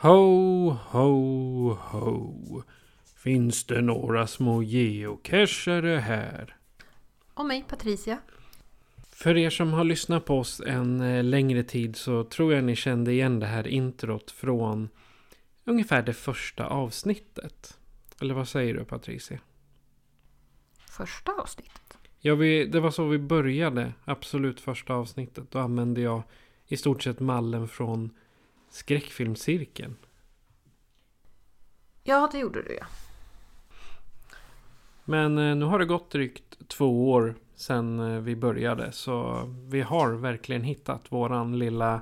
Ho, 0.00 0.70
ho, 0.70 1.72
ho. 1.72 2.62
Finns 3.16 3.64
det 3.64 3.80
några 3.80 4.26
små 4.26 4.62
geocachare 4.62 5.98
här? 5.98 6.56
Och 7.34 7.46
mig, 7.46 7.64
Patricia. 7.68 8.18
För 9.10 9.36
er 9.36 9.50
som 9.50 9.72
har 9.72 9.84
lyssnat 9.84 10.24
på 10.24 10.38
oss 10.38 10.60
en 10.66 11.00
eh, 11.00 11.24
längre 11.24 11.62
tid 11.62 11.96
så 11.96 12.24
tror 12.24 12.54
jag 12.54 12.64
ni 12.64 12.76
kände 12.76 13.12
igen 13.12 13.40
det 13.40 13.46
här 13.46 13.66
introt 13.66 14.30
från 14.30 14.88
ungefär 15.64 16.02
det 16.02 16.14
första 16.14 16.66
avsnittet. 16.66 17.78
Eller 18.20 18.34
vad 18.34 18.48
säger 18.48 18.74
du 18.74 18.84
Patricia? 18.84 19.38
Första 20.90 21.32
avsnittet. 21.32 21.98
Ja, 22.20 22.34
vi, 22.34 22.66
det 22.66 22.80
var 22.80 22.90
så 22.90 23.08
vi 23.08 23.18
började. 23.18 23.92
Absolut 24.04 24.60
första 24.60 24.94
avsnittet. 24.94 25.50
Då 25.50 25.58
använde 25.58 26.00
jag 26.00 26.22
i 26.66 26.76
stort 26.76 27.02
sett 27.02 27.20
mallen 27.20 27.68
från 27.68 28.10
skräckfilmscirkeln. 28.70 29.96
Ja, 32.04 32.28
det 32.32 32.38
gjorde 32.38 32.62
du 32.62 32.74
ja. 32.74 32.86
Men 35.04 35.38
eh, 35.38 35.56
nu 35.56 35.64
har 35.64 35.78
det 35.78 35.84
gått 35.84 36.10
drygt 36.10 36.68
två 36.68 37.10
år 37.10 37.34
sedan 37.54 38.00
eh, 38.00 38.20
vi 38.20 38.36
började. 38.36 38.92
Så 38.92 39.42
vi 39.68 39.80
har 39.80 40.12
verkligen 40.12 40.62
hittat 40.62 41.12
våran 41.12 41.58
lilla... 41.58 42.00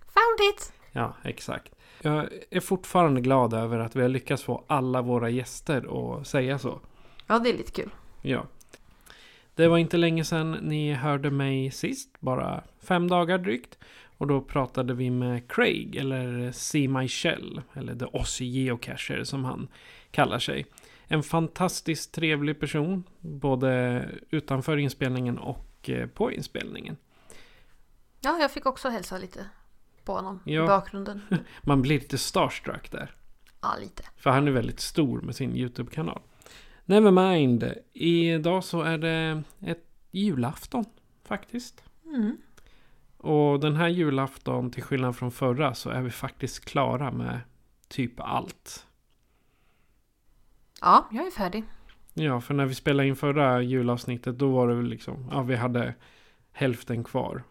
Found 0.00 0.52
it! 0.52 0.72
Ja, 0.92 1.14
exakt. 1.22 1.74
Jag 2.00 2.28
är 2.50 2.60
fortfarande 2.60 3.20
glad 3.20 3.54
över 3.54 3.78
att 3.78 3.96
vi 3.96 4.02
har 4.02 4.08
lyckats 4.08 4.42
få 4.42 4.64
alla 4.66 5.02
våra 5.02 5.30
gäster 5.30 6.18
att 6.18 6.26
säga 6.26 6.58
så. 6.58 6.80
Ja, 7.26 7.38
det 7.38 7.50
är 7.50 7.56
lite 7.56 7.72
kul. 7.72 7.90
Ja. 8.22 8.46
Det 9.54 9.68
var 9.68 9.78
inte 9.78 9.96
länge 9.96 10.24
sedan 10.24 10.52
ni 10.52 10.92
hörde 10.92 11.30
mig 11.30 11.70
sist, 11.70 12.20
bara 12.20 12.64
fem 12.82 13.08
dagar 13.08 13.38
drygt. 13.38 13.78
Och 14.16 14.26
då 14.26 14.40
pratade 14.40 14.94
vi 14.94 15.10
med 15.10 15.50
Craig, 15.52 15.96
eller 15.96 16.52
See 16.52 16.88
My 16.88 17.08
Shell, 17.08 17.62
eller 17.74 17.94
The 17.94 18.04
Aussie 18.04 18.48
Geocacher 18.48 19.24
som 19.24 19.44
han 19.44 19.68
kallar 20.10 20.38
sig. 20.38 20.66
En 21.06 21.22
fantastiskt 21.22 22.14
trevlig 22.14 22.60
person, 22.60 23.04
både 23.20 24.04
utanför 24.30 24.76
inspelningen 24.76 25.38
och 25.38 25.90
eh, 25.90 26.06
på 26.06 26.32
inspelningen. 26.32 26.96
Ja, 28.20 28.38
jag 28.40 28.50
fick 28.50 28.66
också 28.66 28.88
hälsa 28.88 29.18
lite 29.18 29.46
på 30.04 30.12
honom 30.12 30.40
Ja. 30.44 30.64
i 30.64 30.66
bakgrunden. 30.66 31.20
Man 31.62 31.82
blir 31.82 31.98
lite 32.00 32.18
starstruck 32.18 32.90
där. 32.90 33.14
Ja, 33.62 33.74
lite. 33.80 34.02
För 34.16 34.30
han 34.30 34.48
är 34.48 34.52
väldigt 34.52 34.80
stor 34.80 35.20
med 35.20 35.36
sin 35.36 35.56
YouTube-kanal. 35.56 36.20
Nevermind. 36.84 37.72
Idag 37.92 38.64
så 38.64 38.82
är 38.82 38.98
det 38.98 39.42
ett 39.60 39.84
julafton 40.10 40.84
faktiskt. 41.24 41.84
Mm. 42.06 42.36
Och 43.16 43.60
den 43.60 43.76
här 43.76 43.88
julafton, 43.88 44.70
till 44.70 44.82
skillnad 44.82 45.16
från 45.16 45.30
förra, 45.30 45.74
så 45.74 45.90
är 45.90 46.02
vi 46.02 46.10
faktiskt 46.10 46.64
klara 46.64 47.10
med 47.10 47.40
typ 47.88 48.20
allt. 48.20 48.86
Ja, 50.80 51.08
jag 51.10 51.26
är 51.26 51.30
färdig. 51.30 51.64
Ja, 52.14 52.40
för 52.40 52.54
när 52.54 52.66
vi 52.66 52.74
spelade 52.74 53.08
in 53.08 53.16
förra 53.16 53.62
julavsnittet, 53.62 54.38
då 54.38 54.52
var 54.52 54.68
det 54.68 54.74
väl 54.74 54.86
liksom, 54.88 55.28
ja 55.32 55.42
vi 55.42 55.56
hade 55.56 55.94
hälften 56.52 57.04
kvar. 57.04 57.42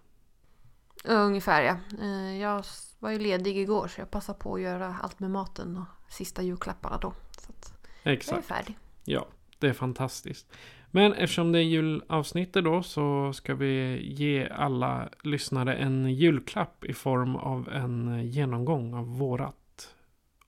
Ungefär 1.05 1.61
ja. 1.61 1.77
Eh, 2.01 2.37
Jag 2.37 2.63
var 2.99 3.09
ju 3.09 3.19
ledig 3.19 3.57
igår 3.57 3.87
så 3.87 4.01
jag 4.01 4.11
passade 4.11 4.39
på 4.39 4.55
att 4.55 4.61
göra 4.61 4.97
allt 5.01 5.19
med 5.19 5.31
maten 5.31 5.77
och 5.77 6.13
sista 6.13 6.41
julklapparna 6.41 6.97
då. 6.97 7.13
Så 7.37 7.51
att 7.51 7.73
jag 8.03 8.11
är 8.11 8.17
Exakt. 8.17 8.47
färdig. 8.47 8.77
Ja, 9.03 9.27
det 9.59 9.67
är 9.67 9.73
fantastiskt. 9.73 10.53
Men 10.91 11.13
eftersom 11.13 11.51
det 11.51 11.59
är 11.59 11.63
julavsnittet 11.63 12.63
då 12.63 12.83
så 12.83 13.33
ska 13.33 13.55
vi 13.55 14.01
ge 14.13 14.49
alla 14.49 15.09
lyssnare 15.23 15.75
en 15.75 16.13
julklapp 16.13 16.85
i 16.85 16.93
form 16.93 17.35
av 17.35 17.69
en 17.69 18.27
genomgång 18.27 18.93
av 18.93 19.17
vårat 19.17 19.95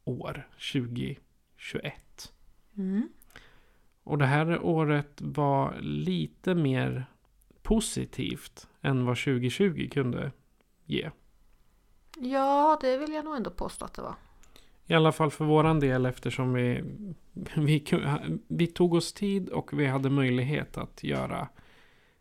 år 0.03 0.47
2021. 0.73 1.21
Mm. 2.77 3.09
Och 4.03 4.17
det 4.17 4.25
här 4.25 4.61
året 4.61 5.21
var 5.21 5.77
lite 5.81 6.55
mer 6.55 7.05
positivt 7.61 8.67
än 8.81 9.05
vad 9.05 9.17
2020 9.17 9.89
kunde 9.91 10.31
ge. 10.85 11.11
Ja, 12.17 12.77
det 12.81 12.97
vill 12.97 13.13
jag 13.13 13.25
nog 13.25 13.35
ändå 13.35 13.49
påstå 13.49 13.85
att 13.85 13.94
det 13.94 14.01
var. 14.01 14.15
I 14.88 14.94
alla 14.94 15.12
fall 15.12 15.31
för 15.31 15.46
våran 15.46 15.79
del 15.79 16.06
eftersom 16.06 16.53
vi, 16.53 16.84
vi, 17.56 17.85
vi 18.47 18.68
tog 18.68 18.94
oss 18.94 19.13
tid 19.13 19.50
och 19.50 19.79
vi 19.79 19.85
hade 19.85 20.09
möjlighet 20.09 20.78
att 20.78 21.03
göra, 21.03 21.47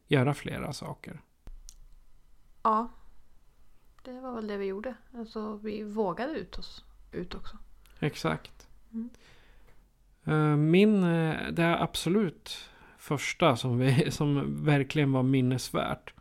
göra 0.06 0.34
flera 0.34 0.72
saker. 0.72 1.20
Ja. 2.62 2.90
Det 4.04 4.20
var 4.20 4.34
väl 4.34 4.46
det 4.46 4.56
vi 4.56 4.66
gjorde. 4.66 4.94
Alltså 5.14 5.56
vi 5.56 5.82
vågade 5.82 6.32
ut 6.32 6.58
oss 6.58 6.84
ut 7.12 7.34
också. 7.34 7.58
Exakt. 8.00 8.68
Mm. 8.92 9.10
Eh, 10.24 10.56
Min, 10.56 11.04
eh, 11.04 11.52
det 11.52 11.62
är 11.62 11.82
absolut 11.82 12.68
första 12.98 13.56
som, 13.56 13.78
vi, 13.78 14.10
som 14.10 14.56
verkligen 14.64 15.12
var 15.12 15.22
minnesvärt. 15.22 16.14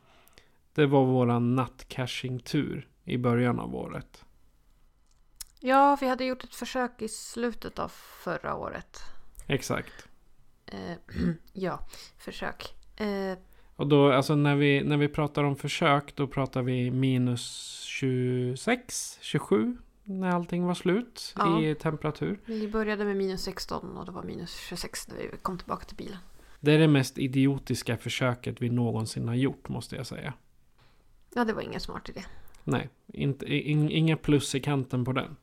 Det 0.74 0.86
var 0.86 1.06
våran 1.06 1.56
nattcaching-tur 1.56 2.88
i 3.04 3.18
början 3.18 3.60
av 3.60 3.76
året. 3.76 4.26
Ja, 5.66 5.98
vi 6.02 6.08
hade 6.08 6.26
gjort 6.26 6.44
ett 6.44 6.56
försök 6.56 7.02
i 7.02 7.08
slutet 7.08 7.80
av 7.80 7.88
förra 8.24 8.56
året. 8.56 9.00
Exakt. 9.48 10.08
Eh, 10.66 10.98
ja, 11.54 11.80
försök. 12.18 12.74
Eh, 12.96 13.38
Och 13.76 13.88
då, 13.88 14.12
alltså 14.12 14.36
när 14.36 14.56
vi, 14.56 14.84
när 14.84 14.98
vi 14.98 15.08
pratar 15.08 15.44
om 15.44 15.56
försök, 15.56 16.16
då 16.16 16.28
pratar 16.28 16.62
vi 16.62 16.92
minus 16.92 17.80
26, 17.88 19.18
27 19.22 19.78
när 20.04 20.30
allting 20.30 20.66
var 20.66 20.74
slut 20.74 21.34
Ja. 21.38 21.62
i 21.62 21.76
temperatur. 21.76 22.40
vi 22.46 22.68
började 22.68 23.06
med 23.06 23.18
minus 23.18 23.42
16 23.44 23.98
och 23.98 24.06
det 24.06 24.12
var 24.12 24.24
minus 24.24 24.56
26 24.70 25.08
när 25.08 25.16
vi 25.18 25.38
kom 25.42 25.58
tillbaka 25.58 25.86
till 25.86 25.98
bilen. 25.98 26.18
Det 26.60 26.72
är 26.72 26.80
det 26.80 26.88
mest 26.88 27.18
idiotiska 27.18 27.98
försöket 27.98 28.62
vi 28.62 28.70
någonsin 28.70 29.28
har 29.28 29.36
gjort, 29.36 29.70
måste 29.70 29.96
jag 29.96 30.08
säga. 30.08 30.34
Ja, 31.36 31.46
det 31.46 31.54
var 31.54 31.62
ingen 31.62 31.80
smart 31.80 32.10
idé. 32.10 32.24
Nej, 32.64 32.90
inte, 33.08 33.46
in, 33.56 33.90
inga 33.90 34.18
plus 34.18 34.56
i 34.56 34.60
kanten 34.60 35.06
på 35.06 35.12
den. 35.14 35.36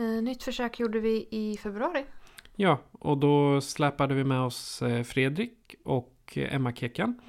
Eh, 0.00 0.22
nytt 0.22 0.42
försök 0.42 0.80
gjorde 0.80 1.00
vi 1.00 1.28
i 1.30 1.56
februari. 1.56 2.04
Ja, 2.56 2.78
och 2.92 3.18
då 3.18 3.60
släpade 3.60 4.14
vi 4.14 4.24
med 4.24 4.40
oss 4.40 4.82
eh, 4.82 5.02
Fredrik 5.02 5.74
och 5.84 6.32
Emma 6.36 6.72
Kekan. 6.72 7.20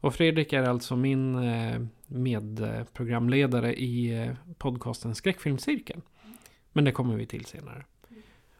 Och 0.00 0.14
Fredrik 0.14 0.52
är 0.52 0.62
alltså 0.62 0.96
min 0.96 1.34
eh, 1.34 1.80
medprogramledare 2.06 3.74
i 3.80 4.30
podcasten 4.58 5.14
Skräckfilmscirkeln. 5.14 6.02
Men 6.72 6.84
det 6.84 6.92
kommer 6.92 7.16
vi 7.16 7.26
till 7.26 7.44
senare. 7.44 7.84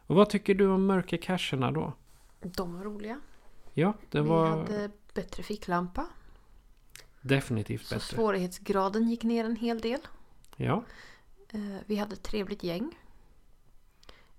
Och 0.07 0.15
vad 0.15 0.29
tycker 0.29 0.55
du 0.55 0.67
om 0.67 0.85
mörkercacherna 0.85 1.71
då? 1.71 1.93
De 2.41 2.73
var 2.77 2.83
roliga. 2.83 3.19
Ja, 3.73 3.93
det 4.09 4.21
Vi 4.21 4.27
var 4.29 4.47
hade 4.49 4.89
bättre 5.13 5.43
ficklampa. 5.43 6.05
definitivt 7.21 7.85
Så 7.85 7.95
bättre. 7.95 8.15
svårighetsgraden 8.15 9.09
gick 9.09 9.23
ner 9.23 9.45
en 9.45 9.55
hel 9.55 9.79
del. 9.79 9.99
Ja, 10.55 10.83
vi 11.85 11.95
hade 11.95 12.13
ett 12.13 12.23
trevligt 12.23 12.63
gäng. 12.63 12.95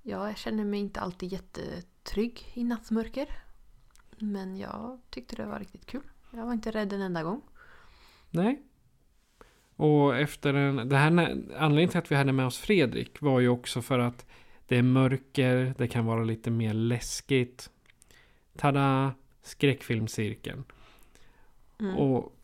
Ja, 0.02 0.26
jag 0.29 0.38
känner 0.38 0.64
mig 0.64 0.81
inte 0.81 1.00
alltid 1.00 1.32
jättetrygg 1.32 2.52
i 2.55 2.64
nattmörker. 2.64 3.26
Men 4.19 4.56
jag 4.56 4.99
tyckte 5.11 5.37
det 5.37 5.47
var 5.47 5.58
riktigt 5.58 5.87
kul. 5.87 6.02
Jag 6.31 6.47
var 6.47 6.52
inte 6.52 6.70
rädd 6.70 6.93
en 6.93 7.02
enda 7.02 7.23
gång. 7.23 7.43
nej. 8.31 8.62
Och 9.76 10.17
efter 10.17 10.55
en, 10.55 10.88
det 10.88 10.97
här, 10.97 11.11
anledningen 11.56 11.88
till 11.88 11.99
att 11.99 12.12
vi 12.12 12.17
hade 12.17 12.32
med 12.32 12.47
oss 12.47 12.58
Fredrik 12.58 13.20
var 13.20 13.41
ju 13.41 13.49
också 13.49 13.82
för 13.82 13.99
att 13.99 14.26
Det 14.67 14.76
är 14.76 14.82
mörker, 14.82 15.75
det 15.79 15.88
kan 15.88 16.06
vara 16.06 16.25
lite 16.25 16.50
mer 16.50 16.75
läskigt. 16.75 17.70
Tada! 18.56 19.14
Skräckfilmscirkeln. 19.43 20.64
Mm. 21.81 21.97
Och 21.97 22.37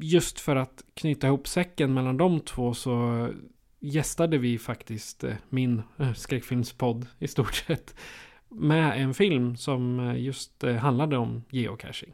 just 0.00 0.40
för 0.40 0.56
att 0.56 0.84
knyta 0.94 1.26
ihop 1.26 1.48
säcken 1.48 1.94
mellan 1.94 2.16
de 2.16 2.40
två 2.40 2.74
så 2.74 3.28
gästade 3.86 4.38
vi 4.38 4.58
faktiskt 4.58 5.24
eh, 5.24 5.34
min 5.48 5.82
eh, 5.98 6.12
skräckfilmspodd 6.12 7.06
i 7.18 7.28
stort 7.28 7.54
sett. 7.54 7.94
Med 8.48 9.02
en 9.02 9.14
film 9.14 9.56
som 9.56 10.00
eh, 10.00 10.20
just 10.20 10.62
handlade 10.62 11.16
om 11.16 11.44
geocaching. 11.50 12.12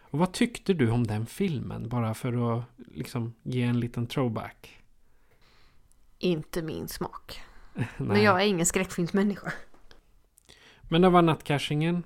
Och 0.00 0.18
vad 0.18 0.32
tyckte 0.32 0.74
du 0.74 0.90
om 0.90 1.06
den 1.06 1.26
filmen? 1.26 1.88
Bara 1.88 2.14
för 2.14 2.58
att 2.58 2.64
liksom 2.76 3.34
ge 3.42 3.62
en 3.62 3.80
liten 3.80 4.06
throwback. 4.06 4.82
Inte 6.18 6.62
min 6.62 6.88
smak. 6.88 7.40
Men 7.96 8.22
jag 8.22 8.42
är 8.42 8.46
ingen 8.46 8.66
skräckfilmsmänniska. 8.66 9.52
Men 10.82 11.02
det 11.02 11.08
var 11.08 11.22
nattcachingen. 11.22 12.02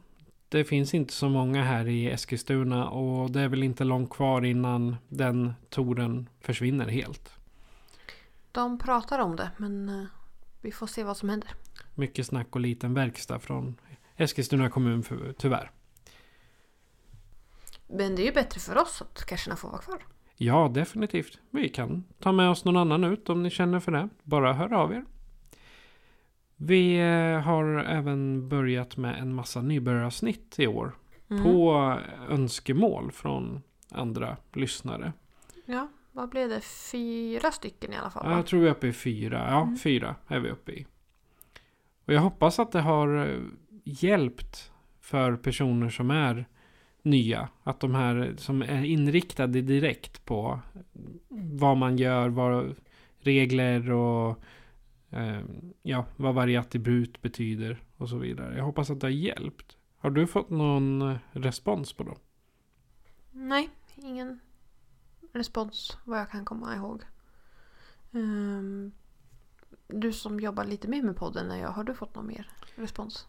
Det 0.48 0.64
finns 0.64 0.94
inte 0.94 1.12
så 1.12 1.28
många 1.28 1.62
här 1.62 1.88
i 1.88 2.10
Eskilstuna 2.10 2.88
och 2.88 3.30
det 3.30 3.40
är 3.40 3.48
väl 3.48 3.62
inte 3.62 3.84
långt 3.84 4.10
kvar 4.10 4.44
innan 4.44 4.96
den 5.08 5.54
touren 5.68 6.28
försvinner 6.40 6.88
helt. 6.88 7.33
De 8.54 8.78
pratar 8.78 9.18
om 9.18 9.36
det 9.36 9.50
men 9.56 9.88
eh, 9.88 10.04
vi 10.60 10.72
får 10.72 10.86
se 10.86 11.04
vad 11.04 11.16
som 11.16 11.28
händer. 11.28 11.50
Mycket 11.94 12.26
snack 12.26 12.46
och 12.50 12.60
liten 12.60 12.94
verkstad 12.94 13.38
från 13.38 13.80
Eskilstuna 14.16 14.70
kommun 14.70 15.02
för, 15.02 15.34
tyvärr. 15.38 15.70
Men 17.86 18.16
det 18.16 18.22
är 18.22 18.26
ju 18.26 18.32
bättre 18.32 18.60
för 18.60 18.78
oss 18.78 19.02
att 19.02 19.24
cacherna 19.24 19.56
får 19.56 19.68
vara 19.68 19.80
kvar. 19.80 20.06
Ja, 20.36 20.70
definitivt. 20.74 21.38
Vi 21.50 21.68
kan 21.68 22.04
ta 22.18 22.32
med 22.32 22.50
oss 22.50 22.64
någon 22.64 22.76
annan 22.76 23.04
ut 23.04 23.28
om 23.28 23.42
ni 23.42 23.50
känner 23.50 23.80
för 23.80 23.92
det. 23.92 24.08
Bara 24.22 24.52
hör 24.52 24.72
av 24.72 24.92
er. 24.92 25.04
Vi 26.56 26.96
eh, 26.98 27.40
har 27.40 27.64
även 27.84 28.48
börjat 28.48 28.96
med 28.96 29.18
en 29.18 29.34
massa 29.34 29.62
nybörjaravsnitt 29.62 30.58
i 30.58 30.66
år. 30.66 30.96
Mm. 31.30 31.42
På 31.42 31.98
önskemål 32.28 33.12
från 33.12 33.62
andra 33.90 34.36
lyssnare. 34.52 35.12
Ja, 35.64 35.88
vad 36.14 36.28
blev 36.28 36.48
det? 36.48 36.60
Fyra 36.60 37.50
stycken 37.52 37.92
i 37.92 37.96
alla 37.96 38.10
fall 38.10 38.30
Ja, 38.30 38.36
jag 38.36 38.46
tror 38.46 38.60
vi 38.60 38.66
är 38.66 38.70
uppe 38.70 38.86
i 38.88 38.92
fyra. 38.92 39.46
Ja, 39.50 39.62
Mm. 39.62 39.76
fyra 39.76 40.14
är 40.28 40.40
vi 40.40 40.50
uppe 40.50 40.72
i. 40.72 40.86
Och 42.06 42.12
jag 42.12 42.20
hoppas 42.20 42.58
att 42.58 42.72
det 42.72 42.80
har 42.80 43.26
eh, 43.28 43.40
hjälpt 43.84 44.72
för 45.00 45.36
personer 45.36 45.88
som 45.90 46.10
är 46.10 46.46
nya. 47.02 47.48
Att 47.62 47.80
de 47.80 47.94
här 47.94 48.34
som 48.38 48.62
är 48.62 48.84
inriktade 48.84 49.60
direkt 49.60 50.24
på 50.24 50.60
vad 51.28 51.76
man 51.76 51.96
gör, 51.96 52.28
vad 52.28 52.74
regler 53.18 53.90
och 53.90 54.38
eh, 55.10 55.40
ja, 55.82 56.06
vad 56.16 56.34
varje 56.34 56.60
attribut 56.60 57.22
betyder 57.22 57.82
och 57.96 58.08
så 58.08 58.16
vidare. 58.16 58.56
Jag 58.56 58.64
hoppas 58.64 58.90
att 58.90 59.00
det 59.00 59.06
har 59.06 59.12
hjälpt. 59.12 59.76
Har 59.98 60.10
du 60.10 60.26
fått 60.26 60.50
någon 60.50 61.02
eh, 61.02 61.16
respons 61.32 61.92
på 61.92 62.02
dem? 62.04 62.18
Nej, 63.32 63.70
ingen 63.96 64.40
respons 65.34 65.98
vad 66.04 66.18
jag 66.18 66.30
kan 66.30 66.44
komma 66.44 66.76
ihåg. 66.76 67.02
Ehm, 68.12 68.92
du 69.88 70.12
som 70.12 70.40
jobbar 70.40 70.64
lite 70.64 70.88
mer 70.88 71.02
med 71.02 71.16
podden 71.16 71.50
än 71.50 71.58
jag, 71.58 71.68
har 71.68 71.84
du 71.84 71.94
fått 71.94 72.14
någon 72.14 72.26
mer 72.26 72.48
respons? 72.74 73.26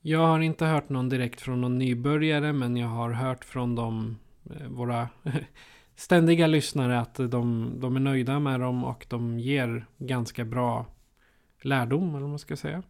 Jag 0.00 0.26
har 0.26 0.40
inte 0.40 0.64
hört 0.66 0.88
någon 0.88 1.08
direkt 1.08 1.40
från 1.40 1.60
någon 1.60 1.78
nybörjare 1.78 2.52
men 2.52 2.76
jag 2.76 2.88
har 2.88 3.10
hört 3.10 3.44
från 3.44 3.74
de, 3.74 4.16
eh, 4.50 4.68
våra 4.68 5.08
ständiga 5.96 6.46
lyssnare 6.46 7.00
att 7.00 7.14
de, 7.14 7.72
de 7.80 7.96
är 7.96 8.00
nöjda 8.00 8.40
med 8.40 8.60
dem 8.60 8.84
och 8.84 9.06
de 9.08 9.38
ger 9.38 9.86
ganska 9.98 10.44
bra 10.44 10.86
lärdom 11.62 12.08
eller 12.08 12.20
vad 12.20 12.30
man 12.30 12.38
ska 12.38 12.56
säga. 12.56 12.82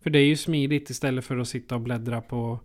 För 0.00 0.10
det 0.10 0.18
är 0.18 0.26
ju 0.26 0.36
smidigt 0.36 0.90
istället 0.90 1.24
för 1.24 1.36
att 1.36 1.48
sitta 1.48 1.74
och 1.74 1.80
bläddra 1.80 2.20
på 2.20 2.58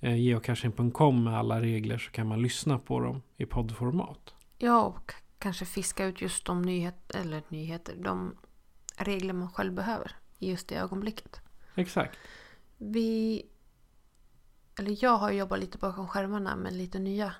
eh, 0.00 0.16
geocaching.com 0.16 1.24
med 1.24 1.38
alla 1.38 1.60
regler 1.60 1.98
så 1.98 2.10
kan 2.10 2.26
man 2.26 2.42
lyssna 2.42 2.78
på 2.78 3.00
dem 3.00 3.22
i 3.36 3.46
poddformat. 3.46 4.34
Ja, 4.58 4.82
och 4.82 5.14
kanske 5.38 5.64
fiska 5.64 6.04
ut 6.04 6.20
just 6.20 6.44
de 6.44 6.62
nyheter, 6.62 7.20
eller 7.20 7.42
nyheter, 7.48 7.96
de 7.96 8.36
regler 8.96 9.32
man 9.32 9.50
själv 9.50 9.72
behöver 9.72 10.16
i 10.38 10.50
just 10.50 10.68
det 10.68 10.76
ögonblicket. 10.76 11.40
Exakt. 11.74 12.18
Vi, 12.78 13.42
eller 14.78 15.04
jag 15.04 15.16
har 15.16 15.30
jobbat 15.30 15.60
lite 15.60 15.78
bakom 15.78 16.08
skärmarna 16.08 16.56
med 16.56 16.72
lite 16.72 16.98
nya 16.98 17.34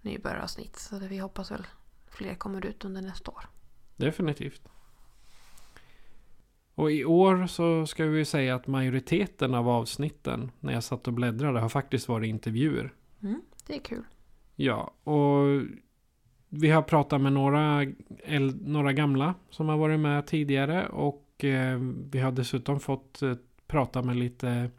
nybörjaravsnitt. 0.00 0.76
Så 0.76 0.98
vi 0.98 1.18
hoppas 1.18 1.50
väl 1.50 1.66
fler 2.10 2.34
kommer 2.34 2.66
ut 2.66 2.84
under 2.84 3.02
nästa 3.02 3.30
år. 3.30 3.48
Definitivt. 3.96 4.68
Och 6.74 6.92
i 6.92 7.04
år 7.04 7.46
så 7.46 7.86
ska 7.86 8.04
vi 8.04 8.24
säga 8.24 8.54
att 8.54 8.66
majoriteten 8.66 9.54
av 9.54 9.68
avsnitten 9.68 10.50
när 10.60 10.72
jag 10.72 10.84
satt 10.84 11.06
och 11.06 11.12
bläddrade 11.12 11.60
har 11.60 11.68
faktiskt 11.68 12.08
varit 12.08 12.28
intervjuer. 12.28 12.94
Mm, 13.22 13.42
det 13.66 13.76
är 13.76 13.80
kul. 13.80 14.04
Ja, 14.56 14.94
och 15.04 15.62
vi 16.54 16.70
har 16.70 16.82
pratat 16.82 17.20
med 17.20 17.32
några, 17.32 17.86
några 18.60 18.92
gamla 18.92 19.34
som 19.50 19.68
har 19.68 19.76
varit 19.76 20.00
med 20.00 20.26
tidigare 20.26 20.86
och 20.86 21.44
eh, 21.44 21.78
vi 22.10 22.18
har 22.18 22.32
dessutom 22.32 22.80
fått 22.80 23.22
eh, 23.22 23.34
prata 23.66 24.02
med 24.02 24.16
lite 24.16 24.70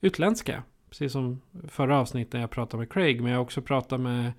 utländska. 0.00 0.62
Precis 0.88 1.12
som 1.12 1.40
förra 1.68 1.98
avsnittet 1.98 2.40
jag 2.40 2.50
pratade 2.50 2.78
med 2.78 2.92
Craig, 2.92 3.20
men 3.22 3.30
jag 3.30 3.38
har 3.38 3.44
också 3.44 3.62
pratat 3.62 4.00
med 4.00 4.32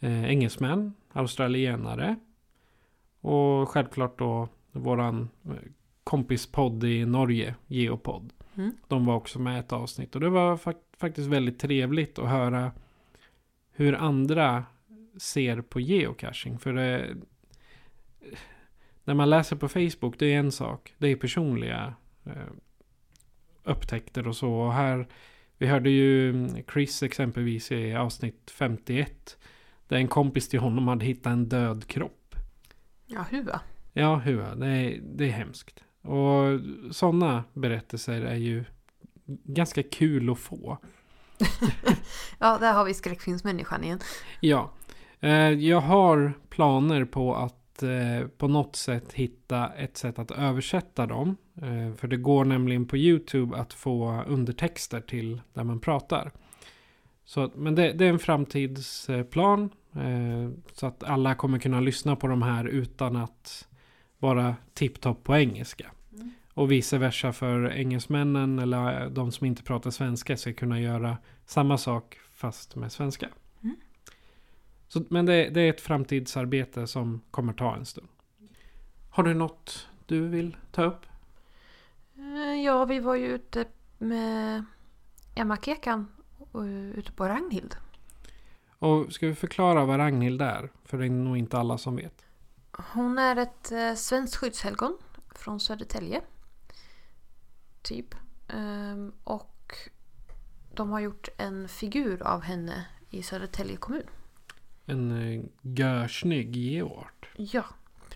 eh, 0.00 0.24
engelsmän, 0.24 0.94
australienare 1.12 2.16
och 3.20 3.68
självklart 3.68 4.18
då 4.18 4.48
våran 4.72 5.28
kompispodd 6.04 6.84
i 6.84 7.04
Norge, 7.04 7.54
Geopod. 7.66 8.32
Mm. 8.54 8.72
De 8.88 9.06
var 9.06 9.14
också 9.14 9.38
med 9.38 9.56
i 9.56 9.58
ett 9.58 9.72
avsnitt 9.72 10.14
och 10.14 10.20
det 10.20 10.28
var 10.28 10.56
fak- 10.56 10.96
faktiskt 10.96 11.28
väldigt 11.28 11.58
trevligt 11.58 12.18
att 12.18 12.28
höra 12.28 12.72
hur 13.72 13.94
andra 13.94 14.64
ser 15.18 15.60
på 15.60 15.80
geocaching. 15.80 16.58
För 16.58 16.72
det, 16.72 17.16
när 19.04 19.14
man 19.14 19.30
läser 19.30 19.56
på 19.56 19.68
Facebook, 19.68 20.18
det 20.18 20.26
är 20.26 20.38
en 20.38 20.52
sak. 20.52 20.94
Det 20.98 21.08
är 21.08 21.16
personliga 21.16 21.94
eh, 22.26 22.52
upptäckter 23.64 24.28
och 24.28 24.36
så. 24.36 24.52
Och 24.52 24.72
här, 24.72 25.08
vi 25.58 25.66
hörde 25.66 25.90
ju 25.90 26.48
Chris 26.72 27.02
exempelvis 27.02 27.72
i 27.72 27.94
avsnitt 27.94 28.50
51. 28.50 29.38
Där 29.88 29.96
en 29.96 30.08
kompis 30.08 30.48
till 30.48 30.60
honom 30.60 30.88
hade 30.88 31.04
hittat 31.04 31.32
en 31.32 31.48
död 31.48 31.86
kropp. 31.86 32.34
Ja, 33.06 33.24
hua. 33.30 33.60
Ja, 33.92 34.16
hur? 34.16 34.54
Det 34.56 34.66
är, 34.66 35.00
det 35.02 35.24
är 35.24 35.30
hemskt. 35.30 35.84
Och 36.02 36.60
sådana 36.90 37.44
berättelser 37.52 38.22
är 38.22 38.36
ju 38.36 38.64
ganska 39.44 39.82
kul 39.82 40.30
att 40.30 40.38
få. 40.38 40.78
Ja, 42.38 42.58
där 42.58 42.72
har 42.72 42.84
vi 42.84 42.94
skräckfilmsmänniskan 42.94 43.84
igen. 43.84 44.00
Ja, 44.40 44.72
jag 45.58 45.80
har 45.80 46.32
planer 46.48 47.04
på 47.04 47.34
att 47.34 47.82
eh, 47.82 48.28
på 48.38 48.48
något 48.48 48.76
sätt 48.76 49.12
hitta 49.12 49.68
ett 49.68 49.96
sätt 49.96 50.18
att 50.18 50.30
översätta 50.30 51.06
dem. 51.06 51.36
Eh, 51.56 51.94
för 51.96 52.08
det 52.08 52.16
går 52.16 52.44
nämligen 52.44 52.86
på 52.86 52.96
YouTube 52.96 53.56
att 53.56 53.72
få 53.72 54.22
undertexter 54.26 55.00
till 55.00 55.40
där 55.52 55.64
man 55.64 55.80
pratar. 55.80 56.32
Så, 57.24 57.50
men 57.54 57.74
det, 57.74 57.92
det 57.92 58.04
är 58.04 58.08
en 58.08 58.18
framtidsplan. 58.18 59.70
Eh, 59.94 60.50
så 60.72 60.86
att 60.86 61.04
alla 61.04 61.34
kommer 61.34 61.58
kunna 61.58 61.80
lyssna 61.80 62.16
på 62.16 62.26
de 62.26 62.42
här 62.42 62.64
utan 62.64 63.16
att 63.16 63.68
vara 64.18 64.56
tipptopp 64.74 65.24
på 65.24 65.36
engelska. 65.36 65.86
Mm. 66.12 66.30
Och 66.54 66.72
vice 66.72 66.98
versa 66.98 67.32
för 67.32 67.72
engelsmännen 67.72 68.58
eller 68.58 69.10
de 69.10 69.32
som 69.32 69.46
inte 69.46 69.62
pratar 69.62 69.90
svenska 69.90 70.36
ska 70.36 70.52
kunna 70.52 70.80
göra 70.80 71.16
samma 71.46 71.78
sak 71.78 72.18
fast 72.34 72.76
med 72.76 72.92
svenska. 72.92 73.28
Så, 74.88 75.04
men 75.10 75.26
det, 75.26 75.50
det 75.50 75.60
är 75.60 75.70
ett 75.70 75.80
framtidsarbete 75.80 76.86
som 76.86 77.20
kommer 77.30 77.52
ta 77.52 77.76
en 77.76 77.84
stund. 77.86 78.08
Har 79.10 79.22
du 79.22 79.34
något 79.34 79.88
du 80.06 80.28
vill 80.28 80.56
ta 80.72 80.82
upp? 80.84 81.06
Eh, 82.16 82.62
Ja, 82.64 82.84
vi 82.84 83.00
var 83.00 83.14
ju 83.14 83.26
ute 83.26 83.64
med 83.98 84.64
Emma 85.34 85.56
Kekan 85.56 86.06
och 86.52 86.62
ute 86.94 87.12
på 87.12 87.28
Ragnhild. 87.28 87.76
Och 88.78 89.12
ska 89.12 89.26
vi 89.26 89.34
förklara 89.34 89.84
vad 89.84 89.98
Ragnhild 89.98 90.42
är? 90.42 90.70
För 90.84 90.98
det 90.98 91.04
är 91.06 91.10
nog 91.10 91.36
inte 91.36 91.58
alla 91.58 91.78
som 91.78 91.96
vet. 91.96 92.24
Hon 92.72 93.18
är 93.18 93.36
ett 93.36 93.72
eh, 93.72 93.94
svenskt 93.94 94.36
skyddshelgon 94.36 94.98
från 95.34 95.60
Södertälje. 95.60 96.20
Typ. 97.82 98.14
Ehm, 98.48 99.12
och 99.24 99.74
de 100.74 100.90
har 100.90 101.00
gjort 101.00 101.28
en 101.36 101.68
figur 101.68 102.22
av 102.22 102.40
henne 102.40 102.86
i 103.10 103.22
Södertälje 103.22 103.76
kommun. 103.76 104.06
En 104.88 105.10
eh, 105.10 105.44
görsnygg 105.62 106.56
geoart. 106.56 107.28
Ja, 107.36 107.64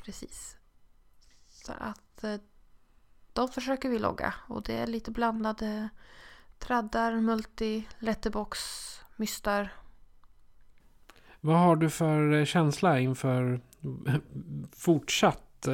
precis. 0.05 0.57
Så 1.49 1.73
att 1.73 2.25
eh, 2.25 2.37
de 3.33 3.49
försöker 3.49 3.89
vi 3.89 3.99
logga 3.99 4.35
och 4.49 4.63
det 4.63 4.77
är 4.77 4.87
lite 4.87 5.11
blandade 5.11 5.89
traddar, 6.59 7.21
multi, 7.21 7.89
letterbox, 7.99 8.59
mystar. 9.17 9.73
Vad 11.41 11.59
har 11.59 11.77
du 11.77 11.91
för 11.91 12.33
eh, 12.33 12.45
känsla 12.45 13.01
inför 13.01 13.61
fortsatt 14.73 15.69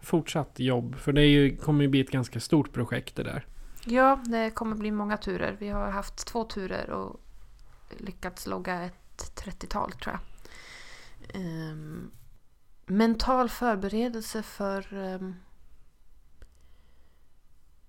fortsatt 0.00 0.58
jobb? 0.60 0.96
För 0.96 1.12
det 1.12 1.20
är 1.20 1.28
ju, 1.28 1.56
kommer 1.56 1.82
ju 1.82 1.88
bli 1.88 2.00
ett 2.00 2.10
ganska 2.10 2.40
stort 2.40 2.72
projekt 2.72 3.16
det 3.16 3.22
där. 3.22 3.46
Ja, 3.84 4.20
det 4.24 4.50
kommer 4.50 4.76
bli 4.76 4.90
många 4.90 5.16
turer. 5.16 5.56
Vi 5.58 5.68
har 5.68 5.90
haft 5.90 6.26
två 6.26 6.44
turer 6.44 6.90
och 6.90 7.20
lyckats 7.98 8.46
logga 8.46 8.82
ett 8.82 9.05
30-tal 9.22 9.92
tror 9.92 10.14
jag. 10.14 10.20
Ehm, 11.42 12.10
mental 12.86 13.48
förberedelse 13.48 14.42
för 14.42 14.94
um, 14.94 15.36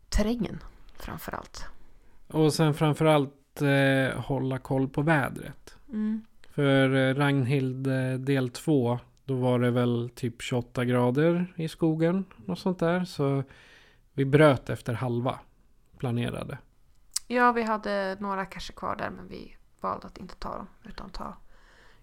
terrängen 0.09 0.63
framför 0.95 1.31
allt. 1.31 1.65
Och 2.27 2.53
sen 2.53 2.73
framförallt 2.73 3.61
eh, 3.61 4.19
hålla 4.21 4.57
koll 4.57 4.89
på 4.89 5.01
vädret. 5.01 5.77
Mm. 5.89 6.25
För 6.49 6.95
eh, 6.95 7.15
Ragnhild 7.15 7.87
eh, 7.87 8.13
del 8.13 8.49
2 8.49 8.99
då 9.25 9.35
var 9.35 9.59
det 9.59 9.71
väl 9.71 10.09
typ 10.15 10.41
28 10.41 10.85
grader 10.85 11.53
i 11.55 11.67
skogen. 11.67 12.25
Något 12.35 12.59
sånt 12.59 12.79
där. 12.79 13.05
Så 13.05 13.43
vi 14.13 14.25
bröt 14.25 14.69
efter 14.69 14.93
halva 14.93 15.39
planerade. 15.97 16.57
Ja, 17.27 17.51
vi 17.51 17.63
hade 17.63 18.17
några 18.19 18.45
kanske 18.45 18.73
kvar 18.73 18.95
där 18.95 19.09
men 19.09 19.27
vi 19.27 19.56
valde 19.81 20.07
att 20.07 20.17
inte 20.17 20.35
ta 20.35 20.57
dem 20.57 20.67
utan 20.83 21.09
ta 21.09 21.37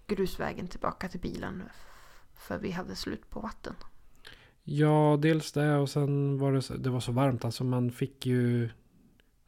grusvägen 0.06 0.68
tillbaka 0.68 1.08
till 1.08 1.20
bilen 1.20 1.62
för 2.34 2.58
vi 2.58 2.70
hade 2.70 2.96
slut 2.96 3.30
på 3.30 3.40
vatten. 3.40 3.74
Ja, 4.62 5.18
dels 5.22 5.52
det 5.52 5.76
och 5.76 5.90
sen 5.90 6.38
var 6.38 6.52
det, 6.52 6.62
så, 6.62 6.76
det 6.76 6.90
var 6.90 7.00
så 7.00 7.12
varmt 7.12 7.44
alltså 7.44 7.64
man 7.64 7.90
fick 7.90 8.26
ju... 8.26 8.70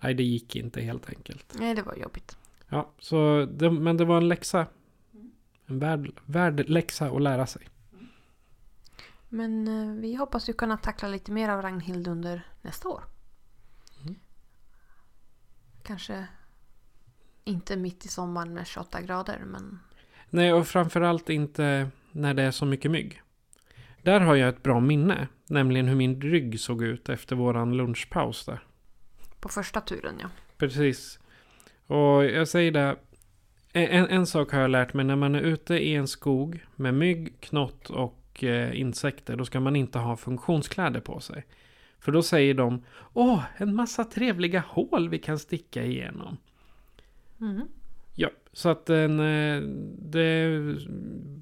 Nej, 0.01 0.15
det 0.15 0.23
gick 0.23 0.57
inte 0.57 0.81
helt 0.81 1.09
enkelt. 1.09 1.55
Nej, 1.59 1.75
det 1.75 1.83
var 1.83 1.95
jobbigt. 1.95 2.37
Ja, 2.69 2.91
så 2.99 3.49
det, 3.51 3.71
men 3.71 3.97
det 3.97 4.05
var 4.05 4.17
en 4.17 4.29
läxa. 4.29 4.67
En 5.67 5.79
värd, 5.79 6.11
värd 6.25 6.69
läxa 6.69 7.07
att 7.07 7.23
lära 7.23 7.47
sig. 7.47 7.69
Men 9.29 9.69
eh, 9.69 10.01
vi 10.01 10.15
hoppas 10.15 10.49
ju 10.49 10.53
kunna 10.53 10.77
tackla 10.77 11.09
lite 11.09 11.33
mer 11.33 11.49
av 11.49 11.63
Ragnhild 11.63 12.09
under 12.09 12.47
nästa 12.63 12.89
år. 12.89 13.05
Mm. 14.03 14.15
Kanske 15.83 16.27
inte 17.47 17.77
mitt 17.77 18.05
i 18.05 18.09
sommaren 18.09 18.55
med 18.55 18.67
28 18.67 19.01
grader 19.01 19.43
men 19.47 19.79
Nej, 20.31 20.53
och 20.53 20.67
framförallt 20.67 21.31
inte 21.31 21.89
när 22.13 22.35
det 22.35 22.43
är 22.43 22.51
så 22.51 22.67
mycket 22.67 22.91
mygg. 22.91 23.23
Där 24.03 24.21
har 24.21 24.35
jag 24.35 24.49
ett 24.49 24.63
bra 24.63 24.81
minne, 24.81 25.29
nämligen 25.47 25.89
hur 25.89 25.97
min 25.97 26.21
rygg 26.21 26.61
såg 26.61 26.83
ut 26.83 27.09
efter 27.09 27.37
våran 27.37 27.77
lunchpaus 27.77 28.47
där. 28.47 28.61
på 29.41 29.49
första 29.49 29.81
turen 29.81 30.15
ja. 30.21 30.29
Precis. 30.59 31.19
Och 31.87 32.25
jag 32.25 32.49
säger 32.49 32.73
det, 32.73 32.97
en, 33.73 34.07
en 34.07 34.27
sak 34.27 34.53
har 34.53 34.61
jag 34.61 34.71
lärt 34.71 34.95
mig 34.95 35.05
när 35.05 35.17
man 35.17 35.35
är 35.35 35.41
ute 35.41 35.75
i 35.75 35.95
en 35.95 36.09
skog 36.09 36.67
med 36.77 36.95
mygg, 36.95 37.41
knott 37.41 37.91
och 37.91 38.45
eh, 38.45 38.81
insekter, 38.81 39.37
då 39.37 39.45
ska 39.45 39.61
man 39.61 39.77
inte 39.77 39.99
ha 39.99 40.17
funktionskläder 40.17 41.01
på 41.01 41.21
sig. 41.21 41.47
För 42.01 42.13
då 42.13 42.23
säger 42.23 42.55
de, 42.55 42.85
åh, 43.13 43.43
en 43.57 43.75
massa 43.75 44.05
trevliga 44.05 44.65
hål 44.69 45.09
vi 45.09 45.19
kan 45.19 45.39
sticka 45.39 45.85
igenom. 45.85 46.37
Mm. 47.41 47.69
Ja, 48.15 48.31
så 48.53 48.69
att 48.69 48.87
den, 48.87 49.21
eh, 49.21 49.61
det 49.99 50.61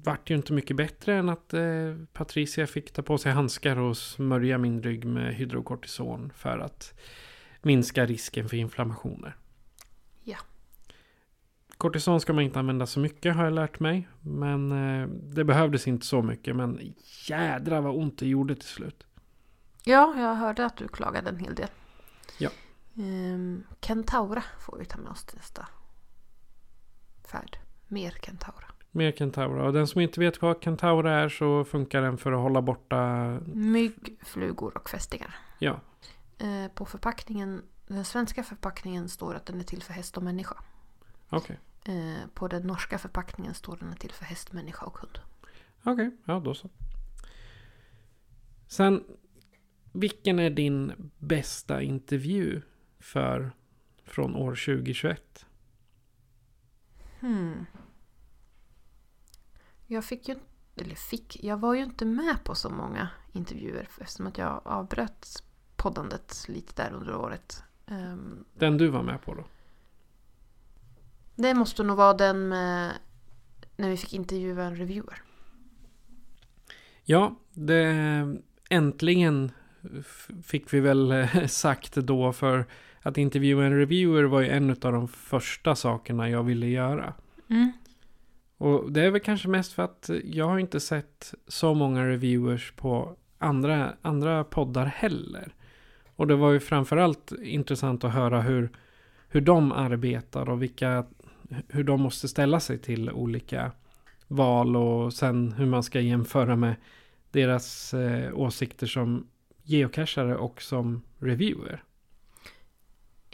vart 0.03 0.29
ju 0.29 0.35
inte 0.35 0.53
mycket 0.53 0.77
bättre 0.77 1.15
än 1.15 1.29
att 1.29 1.53
eh, 1.53 1.95
Patricia 2.13 2.67
fick 2.67 2.91
ta 2.91 3.01
på 3.01 3.17
sig 3.17 3.31
handskar 3.31 3.77
och 3.77 3.97
smörja 3.97 4.57
min 4.57 4.83
rygg 4.83 5.05
med 5.05 5.35
hydrokortison 5.35 6.31
för 6.35 6.59
att 6.59 6.93
minska 7.61 8.05
risken 8.05 8.49
för 8.49 8.57
inflammationer. 8.57 9.35
Ja. 10.23 10.37
Kortison 11.77 12.21
ska 12.21 12.33
man 12.33 12.43
inte 12.43 12.59
använda 12.59 12.85
så 12.85 12.99
mycket 12.99 13.35
har 13.35 13.43
jag 13.43 13.53
lärt 13.53 13.79
mig. 13.79 14.07
Men 14.21 14.71
eh, 14.71 15.07
det 15.07 15.43
behövdes 15.43 15.87
inte 15.87 16.05
så 16.05 16.21
mycket. 16.21 16.55
Men 16.55 16.93
jädra 17.27 17.81
vad 17.81 17.95
ont 17.95 18.17
det 18.17 18.27
gjorde 18.27 18.55
till 18.55 18.67
slut. 18.67 19.05
Ja, 19.83 20.13
jag 20.17 20.35
hörde 20.35 20.65
att 20.65 20.77
du 20.77 20.87
klagade 20.87 21.29
en 21.29 21.39
hel 21.39 21.55
del. 21.55 21.69
Ja. 22.37 22.49
Ehm, 22.97 23.63
Kentaura 23.81 24.43
får 24.59 24.77
vi 24.77 24.85
ta 24.85 24.97
med 24.97 25.11
oss 25.11 25.23
till 25.23 25.37
nästa 25.37 25.67
färd. 27.27 27.57
Mer 27.87 28.17
Kentaura. 28.21 28.67
Mer 28.91 29.11
Kentaura. 29.11 29.65
Och 29.65 29.73
den 29.73 29.87
som 29.87 30.01
inte 30.01 30.19
vet 30.19 30.41
vad 30.41 30.63
Kentaura 30.63 31.13
är 31.13 31.29
så 31.29 31.63
funkar 31.63 32.01
den 32.01 32.17
för 32.17 32.31
att 32.31 32.41
hålla 32.41 32.61
borta... 32.61 32.97
Mygg, 33.45 34.17
flugor 34.23 34.77
och 34.77 34.89
fästingar. 34.89 35.35
Ja, 35.59 35.79
Eh, 36.37 36.67
på 36.73 36.85
förpackningen, 36.85 37.61
den 37.87 38.05
svenska 38.05 38.43
förpackningen 38.43 39.09
står 39.09 39.35
att 39.35 39.45
den 39.45 39.59
är 39.59 39.63
till 39.63 39.81
för 39.83 39.93
häst 39.93 40.17
och 40.17 40.23
människa. 40.23 40.55
okej. 41.29 41.59
Eh, 41.85 42.27
på 42.33 42.47
den 42.47 42.67
norska 42.67 42.97
förpackningen 42.97 43.53
står 43.53 43.77
den 43.77 43.91
är 43.91 43.95
till 43.95 44.11
för 44.11 44.25
häst, 44.25 44.53
människa 44.53 44.85
och 44.85 44.97
hund. 44.97 45.19
Okej, 45.83 46.11
ja 46.25 46.39
då 46.39 46.53
så. 46.53 46.69
Sen, 48.67 49.03
vilken 49.91 50.39
är 50.39 50.49
din 50.49 51.11
bästa 51.17 51.81
intervju 51.81 52.61
för 52.99 53.51
från 54.05 54.35
år 54.35 54.51
2021? 54.51 55.45
Hmm. 57.25 57.65
Jag 59.87 60.05
fick 60.05 60.27
ju 60.27 60.35
eller 60.75 60.95
fick, 60.95 61.43
jag 61.43 61.57
var 61.57 61.73
ju 61.73 61.83
inte 61.83 62.05
med 62.05 62.43
på 62.43 62.55
så 62.55 62.69
många 62.69 63.09
intervjuer 63.31 63.87
eftersom 63.99 64.27
att 64.27 64.37
jag 64.37 64.61
avbröt 64.65 65.43
poddandet 65.75 66.45
lite 66.47 66.83
där 66.83 66.93
under 66.93 67.15
året. 67.15 67.63
Ehm, 67.87 68.45
Den 68.53 68.77
du 68.77 68.87
var 68.87 69.03
med 69.03 69.21
på 69.21 69.33
då? 69.33 69.43
det 71.35 71.53
måste 71.53 71.83
nog 71.83 71.97
vara 71.97 72.13
den 72.13 72.47
med 72.47 72.91
när 73.77 73.89
vi 73.89 73.97
fick 73.97 74.13
intervjua 74.13 74.63
en 74.63 74.75
reviewer. 74.75 75.21
Ja, 77.03 77.35
det, 77.53 78.37
äntligen 78.69 79.51
fick 80.43 80.73
vi 80.73 80.79
väl 80.79 81.11
eh, 81.11 81.47
sagt 81.47 81.95
då 81.95 82.33
för 82.33 82.65
att 83.05 83.17
intervjua 83.17 83.65
en 83.65 83.77
reviewer 83.77 84.23
var 84.23 84.41
ju 84.41 84.49
en 84.49 84.69
av 84.69 84.75
de 84.91 85.07
första 85.07 85.75
sakerna 85.75 86.29
jag 86.29 86.43
ville 86.43 86.67
göra. 86.67 87.13
Mm. 87.49 87.71
Och 88.57 88.91
det 88.91 89.01
är 89.01 89.11
väl 89.11 89.21
kanske 89.21 89.47
mest 89.47 89.73
för 89.73 89.83
att 89.83 90.09
jag 90.23 90.45
har 90.45 90.59
inte 90.59 90.79
sett 90.79 91.33
så 91.47 91.73
många 91.73 92.05
reviewers 92.07 92.71
på 92.71 93.15
andra, 93.37 93.93
andra 94.01 94.43
poddar 94.43 94.85
heller. 94.85 95.53
Och 96.15 96.27
det 96.27 96.35
var 96.35 96.51
ju 96.51 96.59
framförallt 96.59 97.31
intressant 97.43 98.03
att 98.03 98.13
höra 98.13 98.41
hur, 98.41 98.69
hur 99.29 99.41
de 99.41 99.71
arbetar 99.71 100.49
och 100.49 100.61
vilka, 100.61 101.05
hur 101.67 101.83
de 101.83 102.01
måste 102.01 102.27
ställa 102.27 102.59
sig 102.59 102.77
till 102.77 103.11
olika 103.11 103.71
val 104.27 104.75
och 104.75 105.13
sen 105.13 105.51
hur 105.51 105.65
man 105.65 105.83
ska 105.83 105.99
jämföra 105.99 106.55
med 106.55 106.75
deras 107.31 107.93
eh, 107.93 108.39
åsikter 108.39 108.87
som 108.87 109.27
geocachare 109.63 110.35
och 110.35 110.61
som 110.61 111.01
reviewer. 111.19 111.84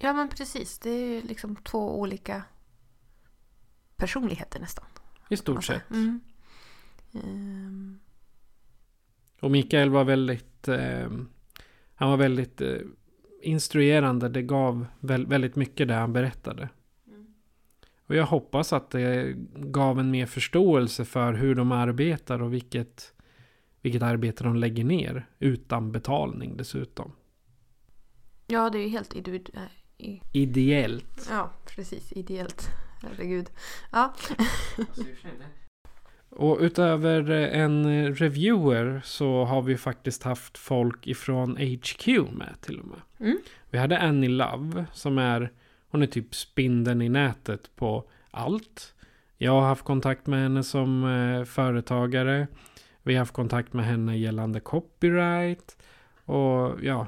Ja 0.03 0.13
men 0.13 0.29
precis, 0.29 0.79
det 0.79 0.89
är 0.89 1.05
ju 1.05 1.21
liksom 1.21 1.55
två 1.55 1.99
olika 1.99 2.43
personligheter 3.95 4.59
nästan. 4.59 4.85
I 5.29 5.37
stort 5.37 5.55
Alltså, 5.55 5.73
sett. 5.73 5.89
Mm. 5.91 6.19
Ehm, 7.13 7.99
Och 9.41 9.51
Mikael 9.51 9.89
var 9.89 10.03
väldigt, 10.03 10.67
eh, 10.67 11.09
han 11.95 12.09
var 12.09 12.17
väldigt 12.17 12.61
eh, 12.61 12.77
instruerande. 13.41 14.29
Det 14.29 14.41
gav 14.41 14.85
väl, 14.99 15.27
väldigt 15.27 15.55
mycket 15.55 15.87
det 15.87 15.93
han 15.93 16.13
berättade. 16.13 16.69
Och 18.05 18.15
jag 18.15 18.25
hoppas 18.25 18.73
att 18.73 18.89
det 18.89 19.33
gav 19.55 19.99
en 19.99 20.11
mer 20.11 20.25
förståelse 20.25 21.05
för 21.05 21.33
hur 21.33 21.55
de 21.55 21.71
arbetar 21.71 22.41
och 22.41 22.53
vilket, 22.53 23.13
vilket 23.81 24.01
arbete 24.01 24.43
de 24.43 24.55
lägger 24.55 24.83
ner 24.83 25.25
utan 25.39 25.91
betalning 25.91 26.57
dessutom. 26.57 27.11
ja 28.47 28.69
det 28.69 28.77
är 28.77 28.81
ju 28.83 28.87
helt 28.89 29.15
i- 30.01 30.21
Ideellt. 30.31 31.27
Ja 31.29 31.49
precis, 31.75 32.11
ideellt. 32.11 32.69
Herregud. 33.01 33.49
Ja. 33.91 34.13
Och 36.29 36.57
utöver 36.61 37.29
en 37.31 37.85
reviewer 38.15 39.01
så 39.05 39.43
har 39.45 39.61
vi 39.61 39.77
faktiskt 39.77 40.23
haft 40.23 40.57
folk 40.57 41.07
ifrån 41.07 41.57
HQ 41.57 42.07
med 42.31 42.55
till 42.61 42.79
och 42.79 42.85
med. 42.87 43.01
Mm. 43.19 43.37
Vi 43.69 43.77
hade 43.77 43.99
Annie 43.99 44.27
Love 44.29 44.85
som 44.93 45.17
är, 45.17 45.51
hon 45.89 46.01
är 46.01 46.07
typ 46.07 46.35
spindeln 46.35 47.01
i 47.01 47.09
nätet 47.09 47.75
på 47.75 48.03
allt. 48.31 48.93
Jag 49.37 49.51
har 49.51 49.61
haft 49.61 49.83
kontakt 49.85 50.27
med 50.27 50.39
henne 50.43 50.63
som 50.63 51.03
eh, 51.03 51.43
företagare. 51.45 52.47
Vi 53.03 53.13
har 53.13 53.19
haft 53.19 53.33
kontakt 53.33 53.73
med 53.73 53.85
henne 53.85 54.17
gällande 54.17 54.59
copyright. 54.59 55.77
Och 56.25 56.83
ja, 56.83 57.07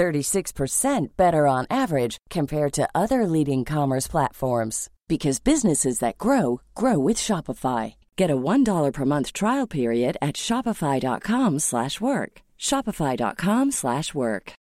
36% 0.00 1.16
better 1.16 1.46
on 1.46 1.66
average 1.68 2.16
compared 2.30 2.72
to 2.72 2.88
other 2.94 3.26
leading 3.26 3.66
commerce 3.66 4.10
platforms 4.10 4.88
because 5.08 5.44
businesses 5.44 5.98
that 5.98 6.18
grow 6.18 6.60
grow 6.74 7.08
with 7.08 7.18
Shopify. 7.18 7.94
Get 8.16 8.30
a 8.30 8.36
$1 8.36 8.92
per 8.92 9.04
month 9.04 9.32
trial 9.32 9.66
period 9.66 10.16
at 10.22 10.36
shopify.com/work. 10.36 12.42
shopify.com/work. 12.58 14.52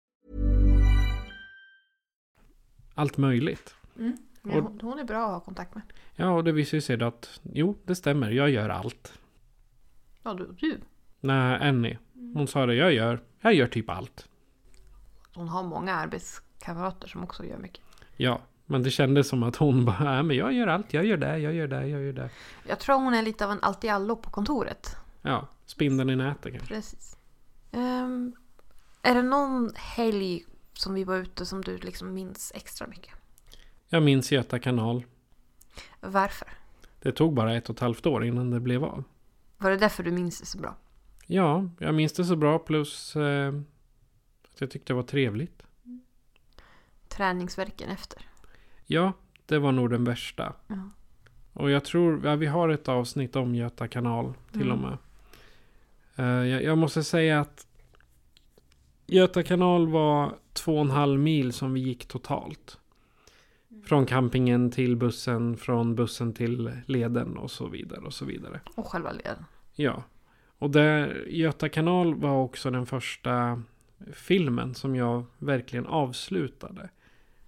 Allt 2.95 3.17
möjligt. 3.17 3.75
Ja, 4.43 4.43
hon, 4.43 4.79
hon 4.83 4.99
är 4.99 5.05
bra 5.05 5.27
att 5.27 5.33
ha 5.33 5.41
kontakt 5.41 5.75
med. 5.75 5.83
Ja, 6.17 6.31
och 6.31 6.45
det 6.45 6.53
visar 6.53 6.81
sig 6.81 7.03
att 7.03 7.41
jo, 7.43 7.77
det 7.85 7.95
stämmer. 7.95 8.31
Jag 8.31 8.51
gör 8.51 8.69
allt. 8.69 9.13
Ja, 10.23 10.35
du. 10.35 10.55
du. 10.61 10.81
Nej, 11.21 11.69
Annie. 11.69 11.99
Hon 12.35 12.47
sa 12.47 12.67
det. 12.67 12.75
Jag 12.75 12.93
gör, 12.93 13.21
jag 13.41 13.55
gör 13.55 13.67
typ 13.67 13.91
allt. 13.91 14.29
Hon 15.39 15.49
har 15.49 15.63
många 15.63 15.95
arbetskamrater 15.95 17.09
som 17.09 17.23
också 17.23 17.45
gör 17.45 17.59
mycket. 17.59 17.85
Ja, 18.17 18.41
men 18.67 18.83
det 18.83 18.91
kändes 18.91 19.29
som 19.29 19.43
att 19.43 19.57
hon 19.57 19.85
bara, 19.85 20.05
nej 20.05 20.23
men 20.23 20.37
jag 20.37 20.53
gör 20.53 20.67
allt. 20.67 20.93
Jag 20.95 21.05
gör 21.05 21.17
det, 21.17 21.39
jag 21.39 21.55
gör 21.55 21.69
det, 21.69 21.87
jag 21.89 22.03
gör 22.03 22.13
det. 22.13 22.31
Jag 22.69 22.79
tror 22.79 22.97
hon 22.97 23.15
är 23.15 23.23
lite 23.23 23.45
av 23.45 23.51
en 23.51 23.63
allt-i-allo 23.63 24.17
på 24.17 24.31
kontoret. 24.31 24.97
Ja, 25.23 25.49
spindeln 25.67 26.11
i 26.11 26.17
nätet 26.17 26.53
kanske. 26.53 26.75
Precis. 26.75 27.17
Ehm, 27.73 28.33
är 29.03 29.15
det 29.15 29.23
någon 29.23 29.73
helg 29.75 30.45
som 30.73 30.95
vi 30.95 31.05
var 31.05 31.17
ute 31.17 31.47
som 31.47 31.65
du 31.65 31.79
liksom 31.79 32.15
minns 32.15 32.53
extra 32.55 32.87
mycket? 32.87 33.15
Jag 33.89 34.03
minns 34.03 34.33
Göta 34.33 34.59
kanal. 34.59 35.05
Varför? 36.01 36.49
Det 37.03 37.13
tog 37.13 37.35
bara 37.35 37.57
ett 37.57 37.69
och 37.69 37.75
ett 37.77 37.81
halvt 37.81 38.07
år 38.07 38.25
innan 38.25 38.51
det 38.51 38.61
blev 38.61 38.85
av. 38.85 39.05
Var 39.59 39.71
det 39.71 39.77
därför 39.77 40.03
du 40.03 40.11
minns 40.11 40.41
det 40.41 40.47
så 40.47 40.59
bra? 40.59 40.77
Ja, 41.27 41.69
jag 41.79 41.95
minns 41.95 42.13
det 42.13 42.25
så 42.25 42.37
bra 42.37 42.59
plus 42.59 43.17
eh, 43.17 43.53
att 44.59 44.61
jag 44.61 44.71
tyckte 44.71 44.93
det 44.93 44.97
var 44.97 45.03
trevligt. 45.03 45.63
Träningsverken 47.09 47.91
efter. 47.91 48.23
Ja, 48.87 49.13
det 49.47 49.59
var 49.59 49.73
nog 49.73 49.91
den 49.91 50.05
värsta. 50.05 50.53
Ja. 50.67 50.91
Och 51.53 51.71
jag 51.71 51.85
tror, 51.85 52.27
ja, 52.27 52.35
vi 52.37 52.47
har 52.47 52.69
ett 52.69 52.89
avsnitt 52.89 53.37
om 53.37 53.55
Göta 53.55 53.89
kanal 53.89 54.35
till 54.53 54.71
och 54.71 54.79
Mm. 54.79 54.91
med. 54.91 54.99
Eh, 56.17 56.49
jag, 56.49 56.63
jag 56.63 56.79
måste 56.79 57.05
säga 57.05 57.41
att 57.41 57.67
Göta 59.07 59.43
kanal 59.43 59.89
var 59.89 60.35
två 60.53 60.75
och 60.75 60.81
en 60.85 60.91
halv 60.91 61.21
mil 61.21 61.53
som 61.53 61.73
vi 61.73 61.81
gick 61.81 62.09
totalt. 62.09 62.79
Från 63.87 64.07
campingen 64.07 64.71
till 64.71 64.97
bussen, 64.97 65.57
från 65.57 65.95
bussen 65.95 66.33
till 66.33 66.73
leden 66.87 67.37
och 67.37 67.51
så 67.51 67.69
vidare 67.69 68.01
och 68.01 68.15
så 68.15 68.25
vidare. 68.25 68.61
Och 68.75 68.87
själva 68.87 69.13
leden. 69.13 69.45
Ja. 69.75 70.03
Och 70.59 70.71
där, 70.71 71.25
Göta 71.29 71.69
kanal 71.69 72.15
var 72.15 72.43
också 72.43 72.71
den 72.71 72.87
första 72.87 73.63
filmen 74.13 74.75
som 74.75 74.97
jag 74.97 75.25
verkligen 75.39 75.87
avslutade. 75.87 76.91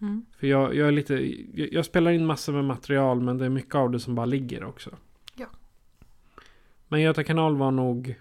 Mm. 0.01 0.27
För 0.39 0.47
jag, 0.47 0.75
jag 0.75 0.89
är 0.89 0.93
lite, 0.93 1.15
jag, 1.55 1.73
jag 1.73 1.85
spelar 1.85 2.11
in 2.11 2.27
massor 2.27 2.53
med 2.53 2.65
material 2.65 3.21
men 3.21 3.39
det 3.39 3.45
är 3.45 3.49
mycket 3.49 3.75
av 3.75 3.91
det 3.91 4.01
som 4.01 4.15
bara 4.15 4.27
ligger 4.27 4.65
också. 4.65 4.91
Ja. 5.35 5.47
Men 6.89 7.01
Göta 7.01 7.25
kanal 7.25 7.57
var 7.57 7.71
nog, 7.71 8.15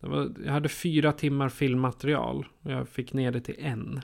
var, 0.00 0.32
jag 0.44 0.52
hade 0.52 0.68
fyra 0.68 1.12
timmar 1.12 1.48
filmmaterial. 1.48 2.46
Och 2.62 2.70
jag 2.70 2.88
fick 2.88 3.12
ner 3.12 3.32
det 3.32 3.40
till 3.40 3.56
en. 3.58 4.00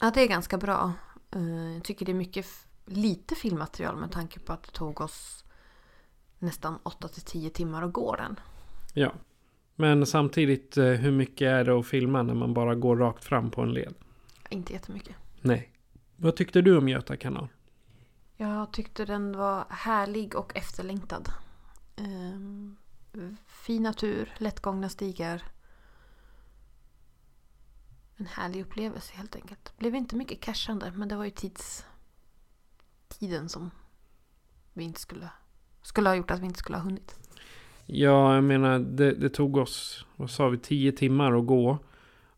Ja, 0.00 0.10
det 0.14 0.20
är 0.20 0.28
ganska 0.28 0.58
bra. 0.58 0.92
Eh, 1.30 1.74
Jag 1.74 1.84
tycker 1.84 2.06
det 2.06 2.12
är 2.12 2.14
mycket 2.14 2.46
lite 2.86 3.34
filmmaterial 3.34 3.96
med 3.96 4.12
tanke 4.12 4.40
på 4.40 4.52
att 4.52 4.62
det 4.62 4.72
tog 4.72 5.00
oss 5.00 5.44
nästan 6.38 6.78
8 6.82 7.08
till 7.08 7.22
10 7.22 7.50
timmar 7.50 7.82
att 7.82 7.92
gå 7.92 8.16
den. 8.16 8.40
Ja. 8.94 9.12
Men 9.76 10.06
samtidigt, 10.06 10.76
eh, 10.76 10.84
hur 10.84 11.10
mycket 11.10 11.46
är 11.46 11.64
det 11.64 11.78
att 11.78 11.86
filma 11.86 12.22
när 12.22 12.34
man 12.34 12.54
bara 12.54 12.74
går 12.74 12.96
rakt 12.96 13.24
fram 13.24 13.50
på 13.50 13.62
en 13.62 13.72
led? 13.72 13.94
Inte 14.50 14.72
jättemycket. 14.72 15.16
Nej. 15.40 15.70
Vad 16.16 16.36
tyckte 16.36 16.62
du 16.62 16.76
om 16.78 16.88
Göta 16.88 17.16
kanal? 17.16 17.48
Jag 18.36 18.72
tyckte 18.72 19.04
den 19.04 19.36
var 19.36 19.66
härlig 19.68 20.34
och 20.36 20.56
efterlängtad. 20.56 21.28
Ehm, 21.96 22.76
fin 23.46 23.82
natur, 23.82 24.34
lättgångna 24.38 24.88
stigar. 24.88 25.42
En 28.16 28.26
härlig 28.26 28.62
upplevelse 28.62 29.12
helt 29.16 29.36
enkelt. 29.36 29.64
Det 29.64 29.78
blev 29.78 29.94
inte 29.94 30.16
mycket 30.16 30.40
cashande 30.40 30.92
men 30.94 31.08
det 31.08 31.16
var 31.16 31.24
ju 31.24 31.30
tids... 31.30 31.86
Tiden 33.08 33.48
som 33.48 33.70
vi 34.72 34.84
inte 34.84 35.00
skulle... 35.00 35.28
Skulle 35.82 36.08
ha 36.08 36.16
gjort 36.16 36.30
att 36.30 36.40
vi 36.40 36.46
inte 36.46 36.58
skulle 36.58 36.78
ha 36.78 36.84
hunnit. 36.84 37.18
Ja, 37.86 38.34
jag 38.34 38.44
menar 38.44 38.78
det, 38.78 39.12
det 39.12 39.28
tog 39.28 39.56
oss, 39.56 40.06
vad 40.16 40.30
sa 40.30 40.48
vi, 40.48 40.58
10 40.58 40.92
timmar 40.92 41.38
att 41.38 41.46
gå. 41.46 41.78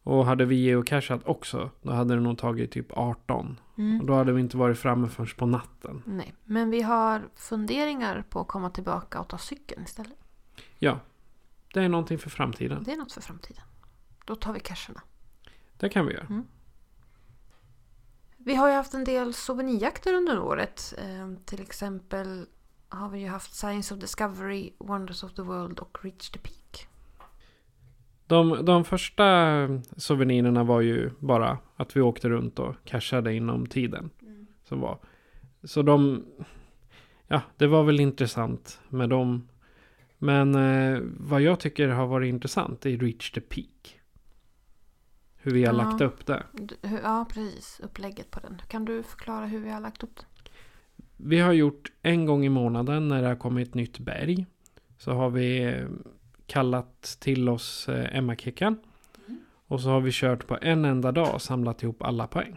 Och 0.03 0.27
hade 0.27 0.45
vi 0.45 0.57
geocachat 0.57 1.21
också, 1.25 1.71
då 1.83 1.93
hade 1.93 2.15
det 2.15 2.21
nog 2.21 2.39
tagit 2.39 2.73
typ 2.73 2.93
18. 2.93 3.61
Och 4.01 4.07
då 4.07 4.15
hade 4.15 4.33
vi 4.33 4.41
inte 4.41 4.57
varit 4.57 4.79
framme 4.79 5.09
förrän 5.09 5.29
på 5.37 5.47
natten. 5.47 6.03
Nej, 6.07 6.35
men 6.45 6.71
vi 6.71 6.83
har 6.83 7.29
funderingar 7.35 8.25
på 8.31 8.41
att 8.41 8.49
komma 8.49 8.71
tillbaka 8.71 9.21
och 9.21 9.29
ta 9.29 9.39
cykeln 9.39 9.83
istället. 9.85 10.19
Ja, 10.79 11.01
det 11.75 11.81
är 11.81 11.89
någonting 11.89 12.19
för 12.19 12.31
framtiden. 12.31 12.83
Det 12.83 12.93
är 12.93 12.97
något 12.97 13.13
för 13.13 13.21
framtiden. 13.21 13.65
Då 14.25 14.35
tar 14.35 14.53
vi 14.53 14.61
casherna. 14.61 15.03
Det 15.77 15.89
kan 15.89 16.07
vi 16.07 16.13
göra. 16.13 16.43
Vi 18.37 18.55
har 18.55 18.69
ju 18.69 18.75
haft 18.75 18.95
en 18.95 19.05
del 19.05 19.35
souvenirjakter 19.35 20.13
under 20.13 20.39
året. 20.39 20.95
Eh, 20.99 21.45
till 21.45 21.63
exempel 21.63 22.47
har 22.89 23.09
vi 23.09 23.19
ju 23.21 23.29
haft 23.29 23.55
Science 23.55 23.95
of 23.95 24.01
Discovery, 24.01 24.73
Wonders 24.79 25.23
of 25.25 25.33
the 25.35 25.43
World 25.43 25.79
och 25.79 25.99
Reach 26.03 26.31
the 26.31 26.39
Peak. 26.39 26.89
De, 28.27 28.65
de 28.65 28.85
första 28.85 29.25
souvenirerna 29.97 30.65
var 30.65 30.81
ju 30.81 31.11
bara 31.19 31.59
att 31.77 31.97
vi 31.97 32.01
åkte 32.01 32.29
runt 32.29 32.59
och 32.59 32.75
cashade 32.85 33.35
inom 33.35 33.67
tiden. 33.67 34.11
Som 34.65 34.81
var. 34.81 34.99
Så 35.63 35.83
de... 35.83 36.25
Ja, 37.29 37.41
det 37.57 37.67
var 37.67 37.85
väl 37.85 38.01
intressant 38.01 38.81
med 38.89 39.09
dem. 39.11 39.49
Men 40.19 40.55
eh, 40.55 41.01
vad 41.19 41.41
jag 41.43 41.61
tycker 41.61 41.89
har 41.89 42.07
varit 42.07 42.29
intressant 42.29 42.87
är 42.87 42.99
Reach 42.99 43.31
the 43.31 43.41
Peak. 43.41 44.01
Hur 45.37 45.53
vi 45.53 45.65
har 45.65 45.75
Ja. 45.75 45.83
lagt 45.85 46.01
upp 46.01 46.27
det. 46.27 46.43
Ja, 47.03 47.27
precis. 47.29 47.81
Upplägget 47.85 48.31
på 48.31 48.41
den. 48.41 48.63
Kan 48.69 48.85
du 48.85 49.03
förklara 49.03 49.47
hur 49.47 49.61
vi 49.61 49.71
har 49.71 49.81
lagt 49.81 50.03
upp 50.03 50.17
den? 50.17 50.25
Vi 51.17 51.41
har 51.41 51.53
gjort 51.53 51.93
en 52.03 52.27
gång 52.27 52.45
i 52.45 52.49
månaden 52.49 53.09
när 53.09 53.23
det 53.23 53.29
har 53.29 53.37
kommit 53.37 53.69
ett 53.69 53.75
nytt 53.75 53.99
berg. 53.99 54.47
Så 54.99 55.13
har 55.13 55.31
vi 55.31 55.65
eh, 55.65 55.89
kallat 56.47 57.17
till 57.21 57.49
oss 57.49 57.89
eh, 57.89 58.17
Emma-kickan. 58.17 58.79
Och 59.69 59.81
så 59.81 59.89
har 59.89 60.01
vi 60.01 60.11
kört 60.13 60.47
på 60.47 60.59
en 60.63 60.85
enda 60.85 61.13
dag 61.13 61.35
och 61.35 61.43
samlat 61.43 61.83
ihop 61.83 62.03
alla 62.03 62.27
poäng. 62.27 62.57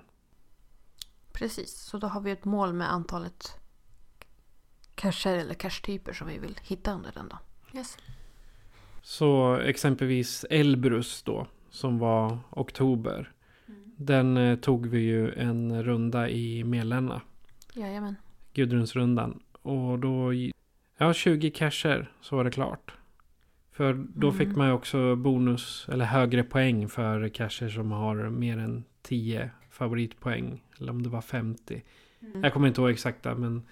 Precis, 1.32 1.72
så 1.72 1.98
då 1.98 2.08
har 2.08 2.22
vi 2.22 2.32
ett 2.32 2.46
mål 2.46 2.74
med 2.74 2.92
antalet 2.92 3.60
cacher 4.96 5.36
eller 5.36 5.54
cache-typer 5.54 6.14
som 6.14 6.28
vi 6.28 6.38
vill 6.38 6.60
hitta 6.64 6.94
under 6.94 7.12
den 7.12 7.30
dagen. 7.30 7.40
Yes. 7.74 7.98
Så 9.02 9.56
exempelvis 9.56 10.46
Elbrus 10.50 11.24
då, 11.24 11.48
som 11.70 12.00
var 12.00 12.40
oktober. 12.50 13.34
Den 13.96 14.38
eh, 14.38 14.60
tog 14.60 14.88
vi 14.88 15.00
ju 15.00 15.34
en 15.34 15.84
runda 15.84 16.30
i 16.30 16.64
Melänna, 16.64 17.22
Jajamän. 17.74 18.16
Gudrunsrundan. 18.54 19.40
Och 19.62 20.00
då, 20.00 20.34
ja 20.98 21.14
20 21.14 21.52
cacher 21.52 22.12
så 22.22 22.36
var 22.36 22.44
det 22.44 22.52
klart. 22.52 22.94
För 23.72 24.06
då 24.16 24.32
fick 24.32 24.48
man 24.48 24.68
ju 24.68 24.74
också 24.74 25.16
bonus, 25.16 25.88
eller 25.92 26.06
högre 26.06 26.44
poäng 26.44 26.90
för 26.90 27.30
cacher 27.30 27.70
som 27.70 27.92
har 27.92 28.30
mer 28.30 28.58
än 28.58 28.84
10 29.02 29.50
favoritpoäng. 29.70 30.64
Eller 30.80 30.92
om 30.92 31.04
det 31.04 31.10
var 31.10 31.22
50. 31.22 31.84
Jag 32.44 32.54
kommer 32.54 32.68
inte 32.68 32.82
ihåg 32.82 32.90
exakta 32.90 33.36
men 33.36 33.64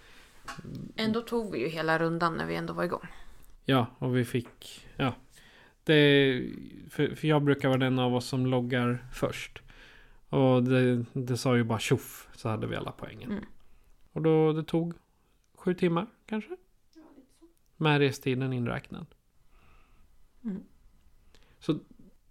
Ändå 0.95 1.21
tog 1.21 1.51
vi 1.51 1.59
ju 1.59 1.67
hela 1.67 1.99
rundan 1.99 2.33
när 2.33 2.45
vi 2.45 2.55
ändå 2.55 2.73
var 2.73 2.83
igång. 2.83 3.07
Ja, 3.65 3.85
och 3.97 4.17
vi 4.17 4.25
fick... 4.25 4.87
Ja. 4.95 5.13
Det, 5.83 6.43
för, 6.89 7.15
för 7.15 7.27
jag 7.27 7.43
brukar 7.43 7.67
vara 7.67 7.79
den 7.79 7.99
av 7.99 8.15
oss 8.15 8.25
som 8.25 8.45
loggar 8.45 9.05
först. 9.13 9.61
Och 10.29 10.63
det, 10.63 11.05
det 11.13 11.37
sa 11.37 11.57
ju 11.57 11.63
bara 11.63 11.79
tjoff 11.79 12.27
så 12.35 12.49
hade 12.49 12.67
vi 12.67 12.75
alla 12.75 12.91
poängen. 12.91 13.31
Mm. 13.31 13.43
Och 14.17 14.23
då 14.23 14.53
det 14.53 14.63
tog 14.63 14.93
sju 15.53 15.73
timmar 15.73 16.07
kanske. 16.25 16.57
Med 17.77 17.99
restiden 17.99 18.53
inräknad. 18.53 19.05
Mm. 20.43 20.63
Så 21.59 21.79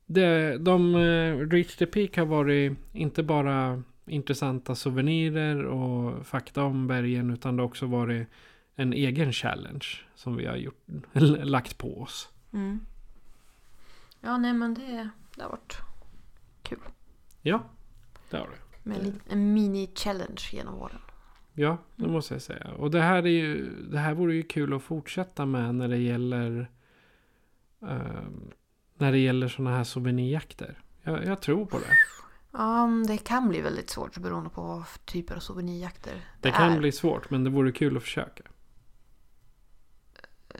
det, 0.06 0.58
de 0.58 0.94
eh, 0.94 1.38
Reach 1.38 1.76
the 1.76 1.86
Peak 1.86 2.16
har 2.16 2.26
varit 2.26 2.72
inte 2.92 3.22
bara 3.22 3.82
intressanta 4.06 4.74
souvenirer 4.74 5.64
och 5.64 6.26
fakta 6.26 6.64
om 6.64 6.86
bergen 6.86 7.30
utan 7.30 7.56
det 7.56 7.62
har 7.62 7.68
också 7.68 7.86
varit 7.86 8.28
en 8.74 8.92
egen 8.92 9.32
challenge 9.32 9.86
som 10.14 10.36
vi 10.36 10.46
har 10.46 10.56
gjort, 10.56 10.84
lagt 11.42 11.78
på 11.78 12.00
oss. 12.00 12.28
Mm. 12.52 12.80
Ja, 14.20 14.38
nej 14.38 14.52
men 14.52 14.74
det, 14.74 15.08
det 15.36 15.42
har 15.42 15.50
varit 15.50 15.78
kul. 16.62 16.78
Ja, 17.42 17.62
det 18.30 18.36
har 18.36 18.46
det. 18.46 18.88
Med 18.88 19.20
en, 19.28 19.58
mini-challenge 19.58 20.54
genom 20.54 20.74
åren. 20.74 21.00
Ja, 21.58 21.78
det 21.96 22.08
måste 22.08 22.34
jag 22.34 22.42
säga. 22.42 22.70
Och 22.78 22.90
det 22.90 23.02
här, 23.02 23.22
är 23.22 23.26
ju, 23.26 23.70
det 23.90 23.98
här 23.98 24.14
vore 24.14 24.34
ju 24.34 24.42
kul 24.42 24.74
att 24.74 24.82
fortsätta 24.82 25.46
med 25.46 25.74
när 25.74 25.88
det 25.88 25.96
gäller 25.96 26.70
ehm, 27.82 28.50
när 28.94 29.12
det 29.12 29.18
gäller 29.18 29.48
sådana 29.48 29.76
här 29.76 29.84
souvenirjakter. 29.84 30.78
Jag, 31.02 31.24
jag 31.24 31.40
tror 31.42 31.66
på 31.66 31.78
det. 31.78 31.84
Ja, 32.52 32.86
men 32.86 33.06
det 33.06 33.16
kan 33.18 33.48
bli 33.48 33.60
väldigt 33.60 33.90
svårt 33.90 34.18
beroende 34.18 34.50
på 34.50 34.62
vad 34.62 34.84
typer 35.04 35.34
av 35.36 35.40
souvenirjakter 35.40 36.24
Det 36.40 36.50
kan 36.50 36.72
är. 36.72 36.78
bli 36.78 36.92
svårt, 36.92 37.30
men 37.30 37.44
det 37.44 37.50
vore 37.50 37.72
kul 37.72 37.96
att 37.96 38.02
försöka. 38.02 38.42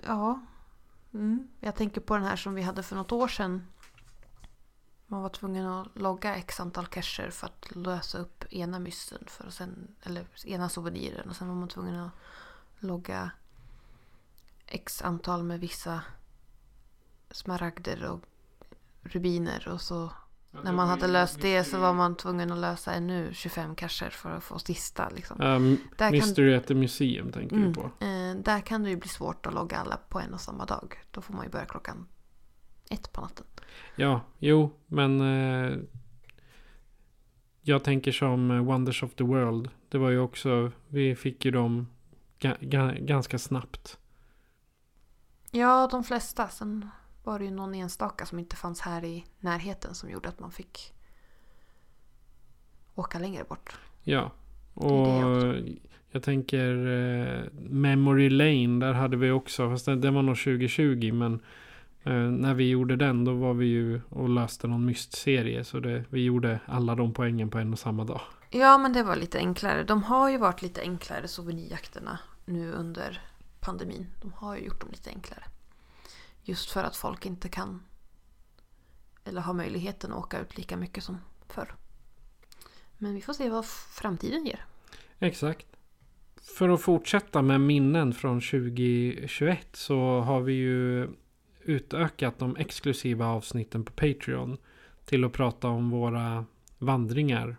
Ja. 0.07 0.41
Mm. 1.15 1.49
Jag 1.61 1.77
tänker 1.77 2.01
på 2.01 2.15
den 2.17 2.25
här 2.25 2.37
som 2.37 2.55
vi 2.55 2.63
hade 2.63 2.83
för 2.83 2.97
något 2.97 3.13
år 3.13 3.29
sedan. 3.29 3.67
Man 5.07 5.23
var 5.23 5.29
tvungen 5.29 5.67
att 5.67 5.89
logga 5.95 6.37
x 6.37 6.61
antal 6.61 6.87
cacher 6.87 7.31
för 7.31 7.47
att 7.47 7.77
lösa 7.77 8.19
upp 8.19 8.45
ena 8.51 8.79
mysten. 8.79 9.19
För 9.27 9.47
att 9.47 9.55
sen, 9.55 9.89
eller 10.03 10.27
ena 10.47 10.69
souveniren. 10.69 11.29
Och 11.31 11.37
sen 11.37 11.49
var 11.49 11.55
man 11.55 11.69
tvungen 11.69 11.97
att 12.01 12.11
logga 12.79 13.31
x 14.67 15.03
antal 15.03 15.43
med 15.43 15.61
vissa 15.61 16.01
smaragder 17.31 18.05
och 18.05 18.21
rubiner. 19.03 19.69
Och 19.69 19.81
så 19.81 20.11
när 20.63 20.73
man 20.73 20.89
hade 20.89 21.07
löst 21.07 21.41
det 21.41 21.65
så 21.65 21.79
var 21.79 21.93
man 21.95 22.17
tvungen 22.17 22.53
att 22.53 22.59
lösa 22.59 22.93
ännu 22.93 23.35
25 23.35 23.75
cacher 23.75 24.11
för 24.11 24.31
att 24.31 24.45
få 24.45 24.59
sista. 24.59 25.09
Liksom. 25.09 25.41
Um, 25.41 25.77
Där 25.97 26.11
kan- 26.11 26.11
Mystery 26.11 26.55
at 26.55 26.67
the 26.67 26.75
Museum 26.75 27.33
tänker 27.33 27.57
Mm. 27.57 27.69
du 27.69 27.75
på. 27.75 27.85
Eh, 28.05 28.35
där 28.45 28.61
kan 28.61 28.83
det 28.83 28.91
ju 28.91 28.97
bli 28.97 29.09
svårt 29.09 29.47
att 29.47 29.55
logga 29.55 29.77
alla 29.79 29.97
på 30.09 30.21
en 30.21 30.35
och 30.35 30.41
samma 30.41 30.65
dag. 30.65 31.05
Då 31.11 31.21
får 31.21 31.35
man 31.35 31.45
ju 31.45 31.51
börja 31.51 31.65
klockan 31.67 32.07
ett 32.91 33.13
på 33.13 33.21
natten. 33.21 33.47
Ja, 33.97 34.21
jo, 34.39 34.71
men 34.87 35.21
eh, 35.21 35.79
jag 37.63 37.85
tänker 37.85 38.13
som 38.13 38.51
eh, 38.51 38.65
Wonders 38.65 39.03
of 39.03 39.15
the 39.15 39.25
World. 39.25 39.71
Det 39.89 39.99
var 39.99 40.11
ju 40.11 40.19
också, 40.19 40.73
vi 40.89 41.15
fick 41.17 41.45
ju 41.45 41.51
dem 41.51 41.87
ga, 42.39 42.57
ga, 42.61 42.93
ganska 42.93 43.39
snabbt. 43.39 43.99
Ja, 45.51 45.89
de 45.91 46.05
flesta. 46.05 46.49
Sen 46.49 46.89
var 47.25 47.39
det 47.39 47.45
ju 47.45 47.51
någon 47.51 47.75
enstaka 47.75 48.27
som 48.27 48.39
inte 48.39 48.57
fanns 48.57 48.81
här 48.81 49.05
i 49.05 49.25
närheten 49.41 49.95
som 49.95 50.11
gjorde 50.11 50.29
att 50.29 50.41
man 50.41 50.51
fick 50.51 50.93
åka 52.95 53.19
längre 53.19 53.45
bort. 53.45 53.79
Ja, 54.03 54.31
och 54.75 55.07
det 55.07 55.79
jag 56.11 56.23
tänker 56.23 56.87
eh, 56.87 57.45
Memory 57.71 58.31
Lane, 58.31 58.87
där 58.87 58.93
hade 58.93 59.17
vi 59.17 59.31
också, 59.31 59.71
fast 59.71 59.87
det, 59.87 59.97
det 59.97 60.11
var 60.11 60.23
nog 60.23 60.37
2020, 60.37 61.13
men 61.13 61.41
eh, 62.07 62.13
när 62.13 62.55
vi 62.55 62.69
gjorde 62.69 62.97
den 62.97 63.25
då 63.25 63.35
var 63.35 63.55
vi 63.55 63.67
ju 63.67 64.01
och 64.09 64.29
löste 64.29 64.67
någon 64.67 64.85
mystserie. 64.85 65.65
Så 65.65 65.81
det, 65.81 66.05
vi 66.09 66.25
gjorde 66.25 66.61
alla 66.67 66.95
de 66.95 67.13
poängen 67.15 67.51
på 67.51 67.59
en 67.59 67.73
och 67.73 67.79
samma 67.79 68.05
dag. 68.05 68.21
Ja, 68.51 68.79
men 68.79 68.93
det 68.93 69.03
var 69.03 69.17
lite 69.17 69.39
enklare. 69.39 69.85
De 69.85 70.03
har 70.03 70.31
ju 70.31 70.39
varit 70.39 70.63
lite 70.63 70.81
enklare 70.81 71.29
souvenirjakterna 71.29 72.19
nu 72.45 72.73
under 72.73 73.21
pandemin. 73.61 74.07
De 74.23 74.33
har 74.33 74.57
ju 74.57 74.65
gjort 74.65 74.81
dem 74.81 74.91
lite 74.91 75.11
enklare. 75.11 75.45
Just 76.43 76.71
för 76.71 76.85
att 76.85 76.97
folk 76.97 77.27
inte 77.27 77.49
kan 77.49 77.83
eller 79.25 79.41
har 79.41 79.55
möjligheten 79.55 80.13
att 80.13 80.19
åka 80.19 80.41
ut 80.41 80.57
lika 80.57 80.77
mycket 80.77 81.05
som 81.05 81.19
förr. 81.49 81.75
Men 82.99 83.15
vi 83.15 83.21
får 83.21 83.33
se 83.33 83.49
vad 83.49 83.67
framtiden 83.67 84.47
ger. 84.47 84.65
Exakt. 85.19 85.67
För 86.59 86.69
att 86.69 86.81
fortsätta 86.81 87.43
med 87.43 87.61
minnen 87.61 88.13
från 88.13 88.41
2021 88.41 89.69
så 89.73 90.21
har 90.21 90.41
vi 90.41 90.53
ju 90.53 91.09
utökat 91.67 92.39
de 92.39 92.57
exklusiva 92.57 93.27
avsnitten 93.27 93.85
på 93.85 93.93
Patreon 93.93 94.57
till 95.05 95.25
att 95.25 95.33
prata 95.33 95.69
om 95.69 95.91
våra 95.91 96.45
vandringar. 96.79 97.57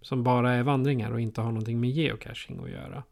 Som 0.00 0.22
bara 0.22 0.52
är 0.52 0.62
vandringar 0.62 1.10
och 1.10 1.20
inte 1.20 1.40
har 1.40 1.48
någonting 1.48 1.80
med 1.80 1.90
geocaching 1.90 2.60
att 2.64 2.70
göra. 2.70 3.02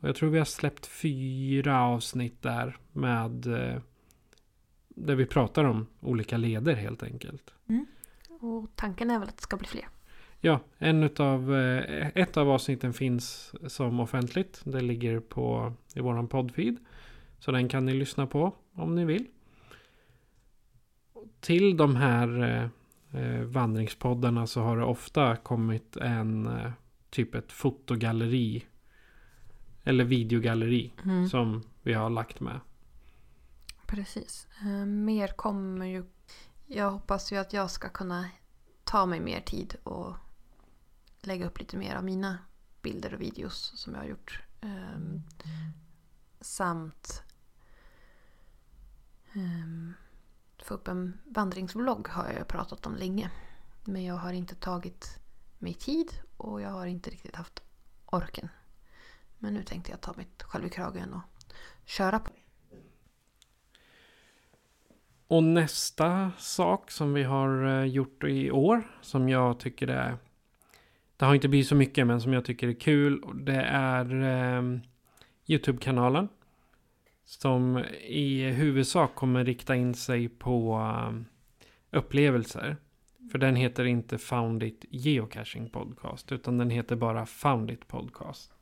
Och 0.00 0.08
jag 0.08 0.16
tror 0.16 0.30
vi 0.30 0.38
har 0.38 0.44
släppt 0.44 0.86
fyra 0.86 1.82
avsnitt 1.84 2.42
där 2.42 2.76
med 2.92 3.46
eh, 3.46 3.80
där 4.88 5.14
vi 5.14 5.26
pratar 5.26 5.64
om 5.64 5.86
olika 6.00 6.36
leder 6.36 6.74
helt 6.74 7.02
enkelt. 7.02 7.54
Och 8.40 8.70
tanken 8.74 9.10
är 9.10 9.18
väl 9.18 9.28
att 9.28 9.36
det 9.36 9.42
ska 9.42 9.56
bli 9.56 9.66
fler. 9.66 9.88
Ja, 10.40 10.60
en 10.78 11.02
utav, 11.02 11.54
eh, 11.56 12.08
ett 12.14 12.36
av 12.36 12.50
avsnitten 12.50 12.92
finns 12.92 13.54
som 13.66 14.00
offentligt. 14.00 14.60
Det 14.64 14.80
ligger 14.80 15.20
på, 15.20 15.72
i 15.94 16.00
våran 16.00 16.28
poddfeed. 16.28 16.76
Så 17.38 17.52
den 17.52 17.68
kan 17.68 17.86
ni 17.86 17.94
lyssna 17.94 18.26
på 18.26 18.54
om 18.78 18.94
ni 18.94 19.04
vill. 19.04 19.26
Till 21.40 21.76
de 21.76 21.96
här 21.96 22.42
eh, 22.42 22.68
eh, 23.22 23.42
vandringspoddarna 23.42 24.46
så 24.46 24.60
har 24.60 24.76
det 24.76 24.84
ofta 24.84 25.36
kommit 25.36 25.96
en 25.96 26.46
eh, 26.46 26.72
typ 27.10 27.34
ett 27.34 27.52
fotogalleri. 27.52 28.66
Eller 29.84 30.04
videogalleri 30.04 30.92
som 31.30 31.62
vi 31.82 31.92
har 31.92 32.10
lagt 32.10 32.40
med. 32.40 32.60
Precis. 33.86 34.48
Mer 34.86 35.28
kommer 35.28 35.86
ju... 35.86 36.04
Jag 36.66 36.90
hoppas 36.90 37.32
ju 37.32 37.36
att 37.36 37.52
jag 37.52 37.70
ska 37.70 37.88
kunna 37.88 38.28
ta 38.84 39.06
mig 39.06 39.20
mer 39.20 39.40
tid 39.40 39.76
och 39.82 40.14
lägga 41.20 41.46
upp 41.46 41.58
lite 41.58 41.76
mer 41.76 41.94
av 41.94 42.04
mina 42.04 42.38
bilder 42.82 43.14
och 43.14 43.20
videos 43.20 43.72
som 43.74 43.94
jag 43.94 44.00
har 44.00 44.08
gjort. 44.08 44.42
Ehm, 44.60 45.22
samt 46.40 47.22
Ehm, 49.32 49.94
få 50.62 50.74
upp 50.74 50.88
en 50.88 51.18
vandringsvlogg 51.24 52.08
har 52.08 52.24
jag 52.24 52.38
ju 52.38 52.44
pratat 52.44 52.86
om 52.86 52.96
länge. 52.96 53.30
Men 53.84 54.04
jag 54.04 54.14
har 54.14 54.32
inte 54.32 54.54
tagit 54.54 55.18
mig 55.58 55.74
tid 55.74 56.08
och 56.36 56.60
jag 56.60 56.70
har 56.70 56.86
inte 56.86 57.10
riktigt 57.10 57.36
haft 57.36 57.62
orken. 58.06 58.48
Men 59.38 59.54
nu 59.54 59.62
tänkte 59.62 59.90
jag 59.90 60.00
ta 60.00 60.14
mitt 60.16 60.42
själv 60.42 60.66
i 60.66 60.70
kragen 60.70 61.12
och 61.12 61.22
köra 61.84 62.18
på. 62.20 62.30
Och 65.28 65.42
nästa 65.42 66.32
sak 66.38 66.90
som 66.90 67.12
vi 67.12 67.22
har 67.22 67.66
eh, 67.66 67.84
gjort 67.84 68.24
i 68.24 68.50
år 68.50 68.90
som 69.00 69.28
jag 69.28 69.60
tycker 69.60 69.88
är 69.88 70.16
Det 71.16 71.24
har 71.24 71.34
inte 71.34 71.48
blivit 71.48 71.68
så 71.68 71.74
mycket 71.74 72.06
men 72.06 72.20
som 72.20 72.32
jag 72.32 72.44
tycker 72.44 72.68
är 72.68 72.80
kul 72.80 73.24
Det 73.34 73.62
är 73.72 74.22
eh, 74.22 74.80
Youtube-kanalen 75.46 76.28
som 77.28 77.84
i 78.00 78.50
huvudsak 78.50 79.14
kommer 79.14 79.44
rikta 79.44 79.76
in 79.76 79.94
sig 79.94 80.28
på 80.28 80.78
eh, 80.78 81.12
upplevelser 81.98 82.76
För 83.32 83.38
den 83.38 83.56
heter 83.56 83.84
inte 83.84 84.18
Found 84.18 84.62
It 84.62 84.84
Geocaching 84.90 85.70
Podcast 85.70 86.32
utan 86.32 86.58
den 86.58 86.70
heter 86.70 86.96
bara 86.96 87.26
Found 87.26 87.70
It 87.70 87.88
Podcast 87.88 88.52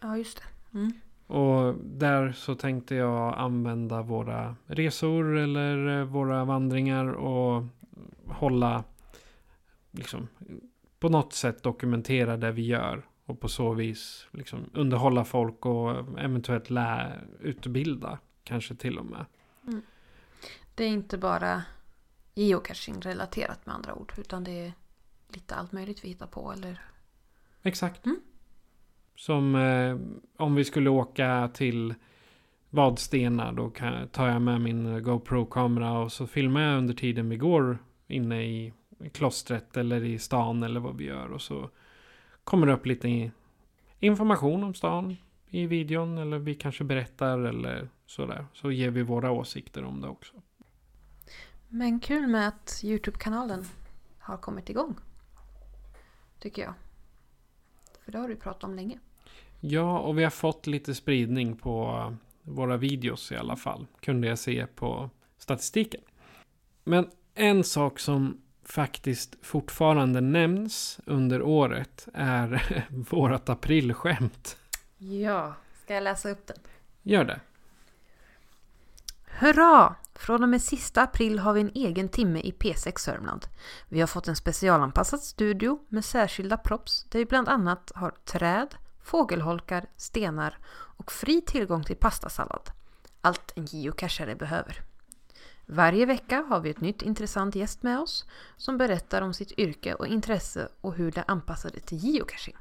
Ja, 0.00 0.16
just 0.16 0.42
det. 0.42 0.78
Mm. 0.78 0.92
och 1.26 1.74
där 1.84 2.32
så 2.32 2.54
tänkte 2.54 2.94
jag 2.94 3.34
använda 3.38 4.02
våra 4.02 4.56
resor 4.66 5.36
eller 5.38 6.00
eh, 6.00 6.04
våra 6.04 6.44
vandringar 6.44 7.06
och 7.06 7.64
hålla 8.26 8.84
liksom 9.90 10.28
på 10.98 11.08
något 11.08 11.32
sätt 11.32 11.62
dokumentera 11.62 12.36
det 12.36 12.52
vi 12.52 12.62
gör 12.66 13.02
och 13.30 13.40
på 13.40 13.48
så 13.48 13.72
vis 13.72 14.26
liksom 14.30 14.70
underhålla 14.74 15.24
folk 15.24 15.66
och 15.66 16.18
eventuellt 16.18 16.70
lä 16.70 17.12
utbilda 17.40 18.18
kanske 18.44 18.74
till 18.74 18.98
och 18.98 19.06
med. 19.06 19.24
Det 20.74 20.84
är 20.84 20.88
inte 20.88 21.18
bara 21.18 21.62
geocaching 22.34 23.00
relaterat 23.00 23.66
med 23.66 23.74
andra 23.74 23.94
ord. 23.94 24.12
Utan 24.16 24.44
det 24.44 24.66
är 24.66 24.72
lite 25.28 25.54
allt 25.54 25.72
möjligt 25.72 26.04
vi 26.04 26.08
hittar 26.08 26.26
på. 26.26 26.52
Eller... 26.52 26.80
Exakt. 27.62 28.06
Mm. 28.06 28.20
Som 29.16 29.54
eh, 29.54 29.98
om 30.36 30.54
vi 30.54 30.64
skulle 30.64 30.90
åka 30.90 31.50
till 31.54 31.94
Vadstena 32.70 33.52
då 33.52 33.70
kan, 33.70 34.08
tar 34.08 34.28
jag 34.28 34.42
med 34.42 34.60
min 34.60 35.02
GoPro-kamera 35.02 35.98
och 35.98 36.12
så 36.12 36.26
filmar 36.26 36.60
jag 36.60 36.78
under 36.78 36.94
tiden 36.94 37.28
vi 37.28 37.36
går 37.36 37.78
inne 38.06 38.42
i 38.42 38.72
klostret 39.12 39.76
eller 39.76 40.04
i 40.04 40.18
stan 40.18 40.62
eller 40.62 40.80
vad 40.80 40.96
vi 40.96 41.04
gör 41.04 41.32
och 41.32 41.42
så 41.42 41.70
kommer 42.44 42.66
det 42.66 42.72
upp 42.72 42.86
lite 42.86 43.30
information 44.00 44.64
om 44.64 44.74
stan 44.74 45.16
i 45.48 45.66
videon 45.66 46.18
eller 46.18 46.38
vi 46.38 46.54
kanske 46.54 46.84
berättar 46.84 47.38
eller 47.38 47.88
sådär. 48.06 48.46
Så 48.52 48.72
ger 48.72 48.90
vi 48.90 49.02
våra 49.02 49.30
åsikter 49.30 49.84
om 49.84 50.00
det 50.00 50.08
också. 50.08 50.34
Men 51.68 52.00
kul 52.00 52.26
med 52.26 52.48
att 52.48 52.80
Youtube-kanalen 52.84 53.64
har 54.18 54.36
kommit 54.36 54.70
igång. 54.70 54.96
Tycker 56.38 56.62
jag. 56.62 56.74
För 58.04 58.12
det 58.12 58.18
har 58.18 58.28
du 58.28 58.36
pratat 58.36 58.64
om 58.64 58.74
länge. 58.74 58.98
Ja, 59.60 59.98
och 59.98 60.18
vi 60.18 60.22
har 60.22 60.30
fått 60.30 60.66
lite 60.66 60.94
spridning 60.94 61.56
på 61.56 62.16
våra 62.42 62.76
videos 62.76 63.32
i 63.32 63.36
alla 63.36 63.56
fall. 63.56 63.86
Kunde 64.00 64.28
jag 64.28 64.38
se 64.38 64.66
på 64.66 65.10
statistiken. 65.38 66.00
Men 66.84 67.10
en 67.34 67.64
sak 67.64 67.98
som 67.98 68.40
faktiskt 68.70 69.36
fortfarande 69.42 70.20
nämns 70.20 71.00
under 71.06 71.42
året 71.42 72.08
är 72.14 72.86
vårat 73.10 73.48
aprilskämt. 73.48 74.56
Ja, 74.98 75.54
ska 75.84 75.94
jag 75.94 76.02
läsa 76.02 76.30
upp 76.30 76.46
den? 76.46 76.56
Gör 77.02 77.24
det. 77.24 77.40
Hurra! 79.24 79.94
Från 80.14 80.42
och 80.42 80.48
med 80.48 80.62
sista 80.62 81.02
april 81.02 81.38
har 81.38 81.52
vi 81.52 81.60
en 81.60 81.70
egen 81.74 82.08
timme 82.08 82.40
i 82.40 82.52
P6 82.52 82.98
Sörmland. 82.98 83.46
Vi 83.88 84.00
har 84.00 84.06
fått 84.06 84.28
en 84.28 84.36
specialanpassad 84.36 85.20
studio 85.20 85.78
med 85.88 86.04
särskilda 86.04 86.56
props 86.56 87.06
där 87.08 87.18
vi 87.18 87.24
bland 87.24 87.48
annat 87.48 87.92
har 87.94 88.10
träd, 88.24 88.74
fågelholkar, 89.02 89.86
stenar 89.96 90.58
och 90.72 91.12
fri 91.12 91.40
tillgång 91.40 91.84
till 91.84 91.96
pastasallad. 91.96 92.70
Allt 93.20 93.52
en 93.56 93.66
geocachare 93.66 94.36
behöver. 94.36 94.89
Varje 95.72 96.06
vecka 96.06 96.44
har 96.48 96.60
vi 96.60 96.70
ett 96.70 96.80
nytt 96.80 97.02
intressant 97.02 97.54
gäst 97.54 97.82
med 97.82 98.00
oss 98.00 98.24
som 98.56 98.78
berättar 98.78 99.22
om 99.22 99.34
sitt 99.34 99.58
yrke 99.58 99.94
och 99.94 100.06
intresse 100.06 100.68
och 100.80 100.94
hur 100.94 101.10
det 101.12 101.24
anpassade 101.26 101.80
till 101.80 101.98
geocaching. 101.98 102.56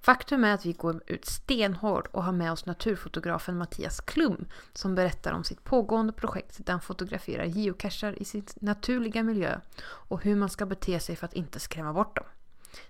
Faktum 0.00 0.44
är 0.44 0.54
att 0.54 0.66
vi 0.66 0.72
går 0.72 1.02
ut 1.06 1.26
stenhårt 1.26 2.06
och 2.06 2.24
har 2.24 2.32
med 2.32 2.52
oss 2.52 2.66
naturfotografen 2.66 3.58
Mattias 3.58 4.00
Klum 4.00 4.46
som 4.72 4.94
berättar 4.94 5.32
om 5.32 5.44
sitt 5.44 5.64
pågående 5.64 6.12
projekt 6.12 6.66
där 6.66 6.72
han 6.72 6.80
fotograferar 6.80 7.44
geocacher 7.44 8.22
i 8.22 8.24
sin 8.24 8.46
naturliga 8.60 9.22
miljö 9.22 9.60
och 9.84 10.24
hur 10.24 10.36
man 10.36 10.48
ska 10.48 10.66
bete 10.66 11.00
sig 11.00 11.16
för 11.16 11.26
att 11.26 11.34
inte 11.34 11.60
skrämma 11.60 11.92
bort 11.92 12.16
dem. 12.16 12.26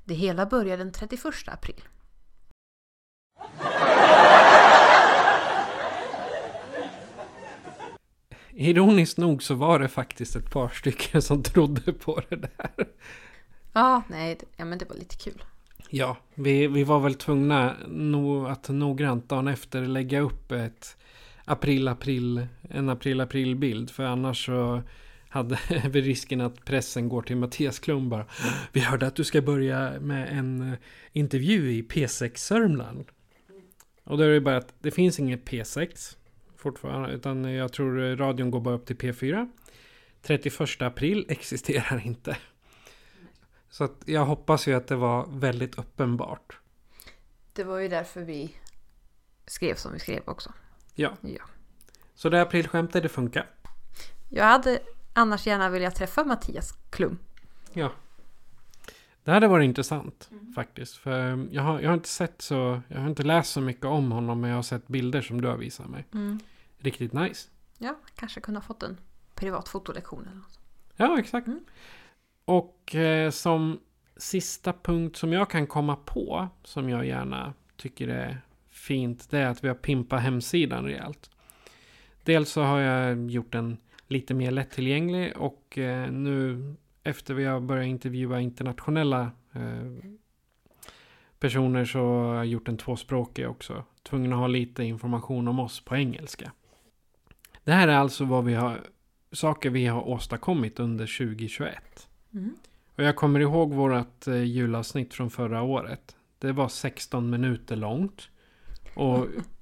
Det 0.04 0.14
hela 0.14 0.46
börjar 0.46 0.78
den 0.78 0.92
31 0.92 1.22
april. 1.46 1.82
Ironiskt 8.60 9.18
nog 9.18 9.42
så 9.42 9.54
var 9.54 9.78
det 9.78 9.88
faktiskt 9.88 10.36
ett 10.36 10.50
par 10.50 10.68
stycken 10.68 11.22
som 11.22 11.42
trodde 11.42 11.92
på 11.92 12.22
det 12.28 12.36
där. 12.36 12.88
Ja, 13.72 14.02
nej, 14.08 14.38
ja, 14.56 14.64
men 14.64 14.78
det 14.78 14.84
var 14.84 14.96
lite 14.96 15.16
kul. 15.16 15.44
Ja, 15.90 16.16
vi, 16.34 16.66
vi 16.66 16.84
var 16.84 17.00
väl 17.00 17.14
tvungna 17.14 17.76
no, 17.88 18.46
att 18.46 18.68
noggrant 18.68 19.28
dagen 19.28 19.48
efter 19.48 19.82
lägga 19.82 20.20
upp 20.20 20.52
ett 20.52 20.96
april, 21.44 21.88
april, 21.88 22.46
en 22.70 22.88
april, 22.88 23.20
april 23.20 23.56
bild. 23.56 23.90
För 23.90 24.04
annars 24.04 24.46
så 24.46 24.82
hade 25.28 25.58
vi 25.90 26.00
risken 26.00 26.40
att 26.40 26.64
pressen 26.64 27.08
går 27.08 27.22
till 27.22 27.36
Mattias 27.36 27.78
Klum 27.78 28.08
bara. 28.08 28.26
Vi 28.72 28.80
hörde 28.80 29.06
att 29.06 29.16
du 29.16 29.24
ska 29.24 29.42
börja 29.42 30.00
med 30.00 30.38
en 30.38 30.76
intervju 31.12 31.72
i 31.72 31.82
P6 31.82 32.36
Sörmland. 32.36 33.04
Och 34.04 34.18
då 34.18 34.24
är 34.24 34.28
det 34.28 34.40
bara 34.40 34.56
att 34.56 34.74
det 34.78 34.90
finns 34.90 35.18
inget 35.18 35.44
P6 35.44 36.17
fortfarande. 36.58 37.10
Utan 37.10 37.44
jag 37.44 37.72
tror 37.72 38.16
radion 38.16 38.50
går 38.50 38.60
bara 38.60 38.74
upp 38.74 38.86
till 38.86 38.96
P4. 38.96 39.48
31 40.22 40.82
april 40.82 41.26
existerar 41.28 42.02
inte. 42.06 42.36
Så 43.70 43.84
att 43.84 44.02
jag 44.04 44.24
hoppas 44.24 44.68
ju 44.68 44.74
att 44.74 44.86
det 44.86 44.96
var 44.96 45.26
väldigt 45.30 45.78
uppenbart. 45.78 46.58
Det 47.52 47.64
var 47.64 47.78
ju 47.78 47.88
därför 47.88 48.20
vi 48.20 48.54
skrev 49.46 49.74
som 49.74 49.92
vi 49.92 49.98
skrev 49.98 50.22
också. 50.24 50.52
Ja. 50.94 51.16
Ja. 51.20 51.42
Så 52.14 52.28
det 52.28 52.42
aprilskämtet, 52.42 53.02
det 53.02 53.08
funkar. 53.08 53.46
Jag 54.28 54.44
hade 54.44 54.78
annars 55.12 55.46
gärna 55.46 55.68
velat 55.68 55.94
träffa 55.94 56.24
Mattias 56.24 56.72
Klum. 56.90 57.18
Ja. 57.72 57.92
Det 59.28 59.32
hade 59.32 59.48
varit 59.48 59.64
intressant 59.64 60.30
faktiskt. 60.54 60.96
För 60.96 61.48
jag 61.50 61.62
har, 61.62 61.80
jag 61.80 61.90
har 61.90 61.94
inte 61.94 62.08
sett 62.08 62.42
så, 62.42 62.80
jag 62.88 63.00
har 63.00 63.08
inte 63.08 63.22
läst 63.22 63.52
så 63.52 63.60
mycket 63.60 63.84
om 63.84 64.12
honom. 64.12 64.40
Men 64.40 64.50
jag 64.50 64.56
har 64.56 64.62
sett 64.62 64.88
bilder 64.88 65.22
som 65.22 65.40
du 65.40 65.48
har 65.48 65.56
visat 65.56 65.88
mig. 65.88 66.04
Riktigt 66.78 67.12
nice. 67.12 67.48
Ja, 67.78 67.98
kanske 68.16 68.40
kunna 68.40 68.60
fått 68.60 68.82
en 68.82 68.96
privat 69.34 69.68
fotolektion 69.68 70.22
eller 70.22 70.36
något. 70.36 70.58
Ja, 70.96 71.18
exakt. 71.18 71.48
Och 72.44 72.94
eh, 72.94 73.30
som 73.30 73.80
sista 74.16 74.72
punkt 74.72 75.16
som 75.16 75.32
jag 75.32 75.50
kan 75.50 75.66
komma 75.66 75.96
på, 75.96 76.48
som 76.64 76.88
jag 76.88 77.06
gärna 77.06 77.54
tycker 77.76 78.08
är 78.08 78.40
fint, 78.68 79.30
det 79.30 79.38
är 79.38 79.46
att 79.46 79.64
vi 79.64 79.68
har 79.68 79.74
pimpat 79.74 80.22
hemsidan 80.22 80.84
rejält. 80.84 81.30
Dels 82.22 82.50
så 82.50 82.62
har 82.62 82.78
jag 82.78 83.30
gjort 83.30 83.52
den 83.52 83.76
lite 84.06 84.34
mer 84.34 84.50
lättillgänglig 84.50 85.36
och 85.36 85.78
eh, 85.78 86.10
nu 86.10 86.62
efter 87.08 87.34
vi 87.34 87.44
har 87.44 87.60
börjat 87.60 87.86
intervjua 87.86 88.40
internationella 88.40 89.30
eh, 89.52 90.10
personer 91.40 91.84
så 91.84 91.98
har 91.98 92.34
jag 92.34 92.46
gjort 92.46 92.68
en 92.68 92.76
tvåspråkig 92.76 93.48
också. 93.48 93.84
Tvungen 94.02 94.32
att 94.32 94.38
ha 94.38 94.46
lite 94.46 94.84
information 94.84 95.48
om 95.48 95.58
oss 95.58 95.80
på 95.80 95.96
engelska. 95.96 96.52
Det 97.64 97.72
här 97.72 97.88
är 97.88 97.96
alltså 97.96 98.24
vad 98.24 98.44
vi 98.44 98.54
har, 98.54 98.80
saker 99.32 99.70
vi 99.70 99.86
har 99.86 100.08
åstadkommit 100.08 100.80
under 100.80 101.18
2021. 101.18 102.08
Och 102.96 103.04
jag 103.04 103.16
kommer 103.16 103.40
ihåg 103.40 103.74
vårt 103.74 104.26
eh, 104.26 104.42
julavsnitt 104.42 105.14
från 105.14 105.30
förra 105.30 105.62
året. 105.62 106.16
Det 106.38 106.52
var 106.52 106.68
16 106.68 107.30
minuter 107.30 107.76
långt. 107.76 108.28
Och 108.94 109.26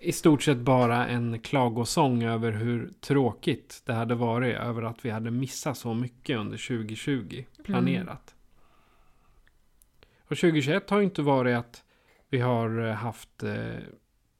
i 0.00 0.12
stort 0.12 0.42
sett 0.42 0.58
bara 0.58 1.06
en 1.06 1.38
klagosång 1.38 2.22
över 2.22 2.52
hur 2.52 2.90
tråkigt 3.00 3.82
det 3.84 3.92
hade 3.92 4.14
varit 4.14 4.56
över 4.56 4.82
att 4.82 5.04
vi 5.04 5.10
hade 5.10 5.30
missat 5.30 5.78
så 5.78 5.94
mycket 5.94 6.38
under 6.38 6.68
2020 6.68 7.44
planerat. 7.64 8.34
Och 10.20 10.36
2021 10.36 10.90
har 10.90 10.98
ju 10.98 11.04
inte 11.04 11.22
varit 11.22 11.56
att 11.56 11.84
vi 12.28 12.38
har 12.38 12.86
eh, 12.86 12.94
haft 12.94 13.42
eh, 13.42 13.78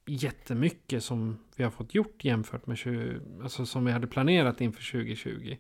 jättemycket 0.07 1.05
som 1.05 1.39
vi 1.57 1.65
har 1.65 1.71
fått 1.71 1.95
gjort 1.95 2.25
jämfört 2.25 2.67
med 2.67 2.79
20, 2.79 3.21
alltså 3.43 3.67
som 3.67 3.85
vi 3.85 3.93
hade 3.93 4.07
planerat 4.07 4.61
inför 4.61 4.93
2020. 4.93 5.57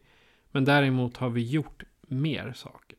Men 0.51 0.65
däremot 0.65 1.17
har 1.17 1.31
vi 1.31 1.51
gjort 1.51 1.83
mer 2.01 2.53
saker. 2.53 2.99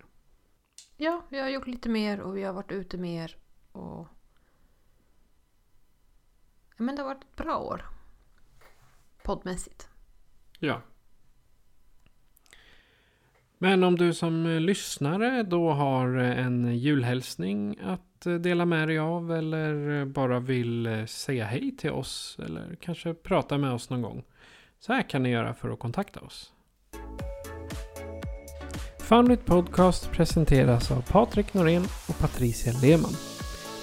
Ja, 0.97 1.25
vi 1.29 1.39
har 1.39 1.49
gjort 1.49 1.67
lite 1.67 1.89
mer 1.89 2.19
och 2.19 2.37
vi 2.37 2.43
har 2.43 2.53
varit 2.53 2.71
ute 2.71 2.97
mer. 2.97 3.35
Och... 3.71 4.07
Men 6.79 6.95
det 6.95 7.01
har 7.01 7.07
varit 7.07 7.23
ett 7.23 7.35
bra 7.35 7.57
år. 7.57 7.85
Poddmässigt. 9.23 9.89
Ja. 10.59 10.81
Men 13.57 13.83
om 13.83 13.97
du 13.97 14.13
som 14.13 14.45
eh, 14.45 14.59
lyssnare 14.59 15.43
då 15.43 15.71
har 15.71 16.17
eh, 16.17 16.45
en 16.45 16.77
julhälsning 16.77 17.79
att 17.83 18.25
eh, 18.25 18.33
dela 18.33 18.65
med 18.65 18.87
dig 18.87 18.99
av 18.99 19.31
eller 19.31 20.05
bara 20.05 20.39
vill 20.39 21.05
säga 21.07 21.45
hej 21.45 21.75
till 21.77 21.91
oss 21.91 22.37
eller 22.45 22.77
kanske 22.81 23.13
prata 23.13 23.57
med 23.57 23.73
oss 23.73 23.89
någon 23.89 24.01
gång. 24.01 24.23
Så 24.79 24.93
här 24.93 25.09
kan 25.09 25.23
ni 25.23 25.29
göra 25.29 25.53
för 25.53 25.69
att 25.69 25.79
kontakta 25.79 26.19
oss. 26.19 26.53
Foundit 28.99 29.45
Podcast 29.45 30.11
presenteras 30.11 30.91
av 30.91 31.01
Patrik 31.01 31.53
Norén 31.53 31.83
och 32.09 32.19
Patricia 32.19 32.73
Lehmann. 32.81 33.13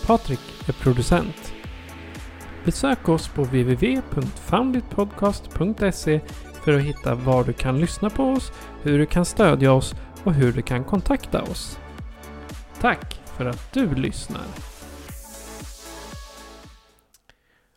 Patrik 0.07 0.69
är 0.69 0.73
producent. 0.73 1.56
Besök 2.67 3.09
oss 3.09 3.29
på 3.29 3.45
www.founditpodcast.se 3.45 6.21
för 6.65 6.73
att 6.73 6.83
hitta 6.83 7.15
var 7.15 7.45
du 7.45 7.53
kan 7.53 7.81
lyssna 7.81 8.11
på 8.11 8.25
oss, 8.25 8.53
hur 8.83 8.99
du 8.99 9.07
kan 9.07 9.25
stödja 9.25 9.73
oss 9.73 9.95
och 10.25 10.35
hur 10.35 10.53
du 10.53 10.63
kan 10.63 10.85
kontakta 10.85 11.43
oss. 11.43 11.79
Tack 12.81 13.21
för 13.37 13.47
att 13.47 13.73
du 13.73 13.95
lyssnar. 13.95 14.47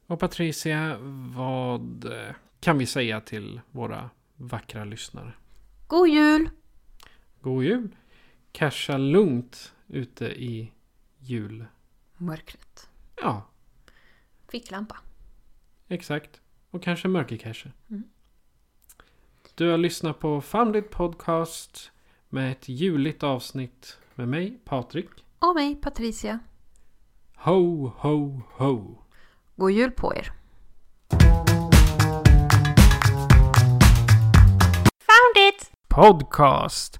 Och 0.08 0.20
Patricia, 0.20 0.98
vad 1.36 2.14
kan 2.60 2.78
vi 2.78 2.86
säga 2.86 3.22
till 3.22 3.62
våra 3.72 4.10
vackra 4.36 4.86
lyssnare? 4.86 5.34
God 5.88 6.10
jul! 6.10 6.50
God 7.42 7.64
jul! 7.64 7.96
Casha 8.52 8.98
lugnt 8.98 9.74
ute 9.88 10.26
i 10.26 10.72
jul. 11.20 11.66
Mörkret. 12.18 12.90
Ja, 13.22 13.46
Ficklampa. 14.52 14.98
exakt. 15.88 16.42
Och 16.72 16.84
kanske 16.84 17.08
mörkercache. 17.08 17.72
Du 19.56 19.70
har 19.70 19.78
lyssnat 19.78 20.20
på 20.20 20.42
Founded 20.42 20.90
Podcast 20.90 21.92
med 22.30 22.52
ett 22.52 22.70
juligt 22.70 23.24
avsnitt 23.24 23.98
med 24.16 24.28
mig, 24.28 24.60
Patrik. 24.66 25.10
Och 25.40 25.56
mig, 25.56 25.76
Patricia. 25.76 26.40
Ho, 27.36 27.88
ho, 27.98 28.42
ho! 28.52 28.98
God 29.56 29.72
jul 29.72 29.92
på 29.92 30.14
er! 30.16 30.32
Found 35.08 35.50
it! 35.50 35.72
Podcast! 35.90 37.00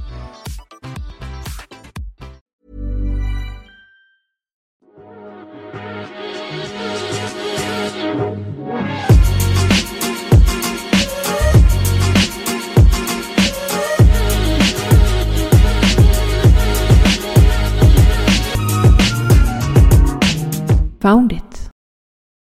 Found 21.01 21.33
it. 21.33 21.50